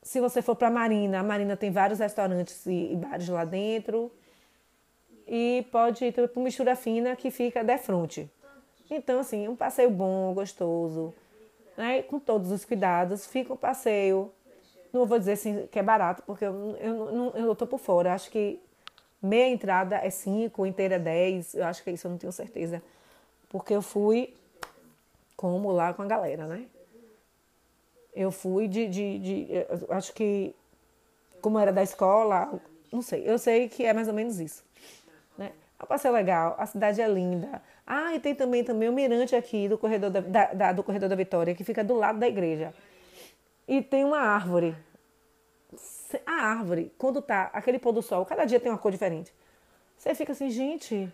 Se 0.02 0.20
você 0.20 0.42
for 0.42 0.56
para 0.56 0.70
Marina, 0.70 1.20
a 1.20 1.24
Marina 1.24 1.56
tem 1.56 1.72
vários 1.72 2.00
restaurantes 2.00 2.66
e 2.66 2.96
bares 2.96 3.28
lá 3.30 3.46
dentro 3.46 4.12
e 5.28 5.68
pode 5.72 6.06
ir 6.06 6.14
para 6.14 6.42
mistura 6.42 6.76
fina 6.76 7.16
que 7.16 7.30
fica 7.30 7.64
de 7.64 7.78
frente. 7.78 8.30
Então, 8.90 9.20
assim, 9.20 9.48
um 9.48 9.56
passeio 9.56 9.90
bom, 9.90 10.34
gostoso, 10.34 11.14
né? 11.76 12.02
com 12.04 12.20
todos 12.20 12.52
os 12.52 12.64
cuidados. 12.64 13.26
Fica 13.26 13.54
um 13.54 13.58
passeio, 13.58 14.32
não 14.94 15.06
vou 15.06 15.20
dizer 15.20 15.34
assim 15.34 15.68
que 15.70 15.78
é 15.78 15.84
barato, 15.84 16.24
porque 16.26 16.46
eu, 16.46 16.78
eu, 16.78 17.34
eu, 17.36 17.56
tô 17.56 17.68
por 17.68 17.80
fora. 17.80 18.14
Acho 18.14 18.32
que 18.32 18.60
meia 19.22 19.50
entrada 19.50 19.98
é 19.98 20.10
5, 20.10 20.66
inteira 20.66 20.96
é 20.96 21.00
10. 21.00 21.56
Eu 21.56 21.66
acho 21.66 21.84
que 21.84 21.90
é 21.90 21.94
isso 21.94 22.08
eu 22.08 22.12
não 22.12 22.18
tenho 22.18 22.32
certeza. 22.32 22.82
Porque 23.50 23.74
eu 23.74 23.82
fui 23.82 24.34
como 25.36 25.72
lá 25.72 25.94
com 25.94 26.02
a 26.02 26.06
galera, 26.06 26.48
né? 26.48 26.66
Eu 28.16 28.32
fui 28.32 28.68
de, 28.68 28.88
de, 28.88 29.20
de 29.20 29.48
acho 29.90 30.12
que 30.14 30.56
como 31.42 31.60
era 31.60 31.72
da 31.72 31.84
escola, 31.84 32.60
não 32.92 33.02
sei. 33.02 33.24
Eu 33.30 33.38
sei 33.38 33.70
que 33.70 33.86
é 33.86 33.94
mais 33.94 34.08
ou 34.08 34.14
menos 34.14 34.40
isso. 34.40 34.67
Um 35.82 35.86
passeio 35.86 36.14
legal, 36.14 36.56
a 36.58 36.66
cidade 36.66 37.02
é 37.02 37.08
linda. 37.08 37.62
Ah, 37.86 38.14
e 38.16 38.20
tem 38.20 38.34
também, 38.34 38.64
também 38.64 38.90
o 38.90 38.94
mirante 38.94 39.36
aqui 39.36 39.70
do 39.70 39.78
corredor 39.78 40.10
da, 40.10 40.20
da, 40.22 40.54
da, 40.54 40.72
do 40.74 40.84
corredor 40.84 41.08
da 41.08 41.16
Vitória, 41.16 41.54
que 41.54 41.64
fica 41.64 41.84
do 41.84 41.94
lado 41.94 42.20
da 42.20 42.28
igreja. 42.28 42.74
e 43.68 43.82
tem 43.82 44.04
uma 44.04 44.20
árvore. 44.20 44.76
A 46.26 46.32
árvore, 46.32 46.92
quando 46.98 47.22
tá 47.22 47.50
aquele 47.54 47.78
pôr 47.78 47.92
do 47.92 48.02
sol, 48.02 48.26
cada 48.26 48.46
dia 48.46 48.60
tem 48.60 48.72
uma 48.72 48.78
cor 48.78 48.92
diferente. 48.92 49.34
Você 49.98 50.16
fica 50.16 50.32
assim, 50.32 50.50
gente, 50.50 51.12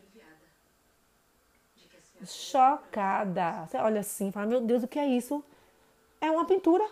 chocada. 2.25 3.65
Você 3.65 3.77
olha 3.77 3.99
assim, 4.01 4.31
fala, 4.31 4.45
meu 4.45 4.61
Deus, 4.61 4.83
o 4.83 4.87
que 4.87 4.99
é 4.99 5.07
isso? 5.07 5.43
É 6.21 6.29
uma 6.31 6.45
pintura. 6.45 6.85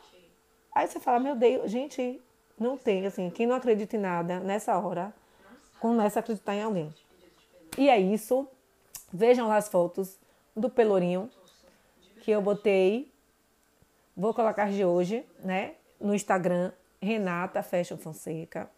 Aí 0.74 0.88
você 0.88 1.00
fala, 1.00 1.20
meu 1.20 1.36
Deus, 1.36 1.70
gente, 1.70 2.22
não 2.60 2.78
tem, 2.78 3.06
assim, 3.06 3.30
quem 3.30 3.46
não 3.46 3.56
acredita 3.56 3.96
em 3.96 4.00
nada 4.00 4.40
nessa 4.40 4.78
hora, 4.78 5.14
começa 5.80 6.20
a 6.20 6.22
acreditar 6.22 6.56
em 6.56 6.64
alguém. 6.64 6.94
E 7.78 7.90
é 7.90 8.00
isso. 8.00 8.48
Vejam 9.12 9.48
lá 9.48 9.58
as 9.58 9.68
fotos 9.68 10.18
do 10.56 10.70
pelourinho 10.70 11.30
que 12.22 12.32
eu 12.32 12.42
botei. 12.42 13.12
Vou 14.16 14.34
colocar 14.34 14.70
de 14.70 14.84
hoje, 14.86 15.26
né? 15.44 15.74
No 16.00 16.14
Instagram, 16.14 16.72
Renata 17.02 17.64
Fashion 17.64 17.98
Fonseca. 17.98 18.70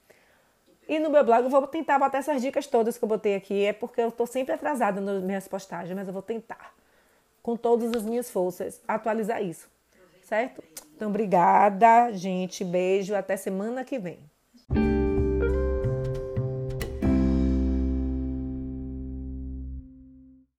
E 0.88 1.00
no 1.00 1.10
meu 1.10 1.24
blog 1.24 1.44
eu 1.44 1.50
vou 1.50 1.66
tentar 1.68 1.98
botar 1.98 2.18
essas 2.18 2.42
dicas 2.42 2.68
todas 2.68 2.98
que 2.98 3.04
eu 3.04 3.10
botei 3.10 3.36
aqui. 3.36 3.66
É 3.66 3.74
porque 3.74 4.02
eu 4.02 4.10
estou 4.10 4.28
sempre 4.28 4.54
atrasada 4.54 5.00
nas 5.00 5.24
minhas 5.24 5.48
postagens, 5.48 5.96
mas 5.96 6.08
eu 6.08 6.14
vou 6.14 6.22
tentar, 6.22 6.74
com 7.42 7.56
todas 7.56 7.94
as 7.94 8.04
minhas 8.04 8.30
forças, 8.30 8.82
atualizar 8.88 9.42
isso. 9.42 9.70
Certo? 10.24 10.64
Então, 10.96 11.10
obrigada, 11.10 12.12
gente. 12.14 12.64
Beijo. 12.64 13.16
Até 13.16 13.36
semana 13.38 13.84
que 13.84 14.00
vem. 14.00 14.20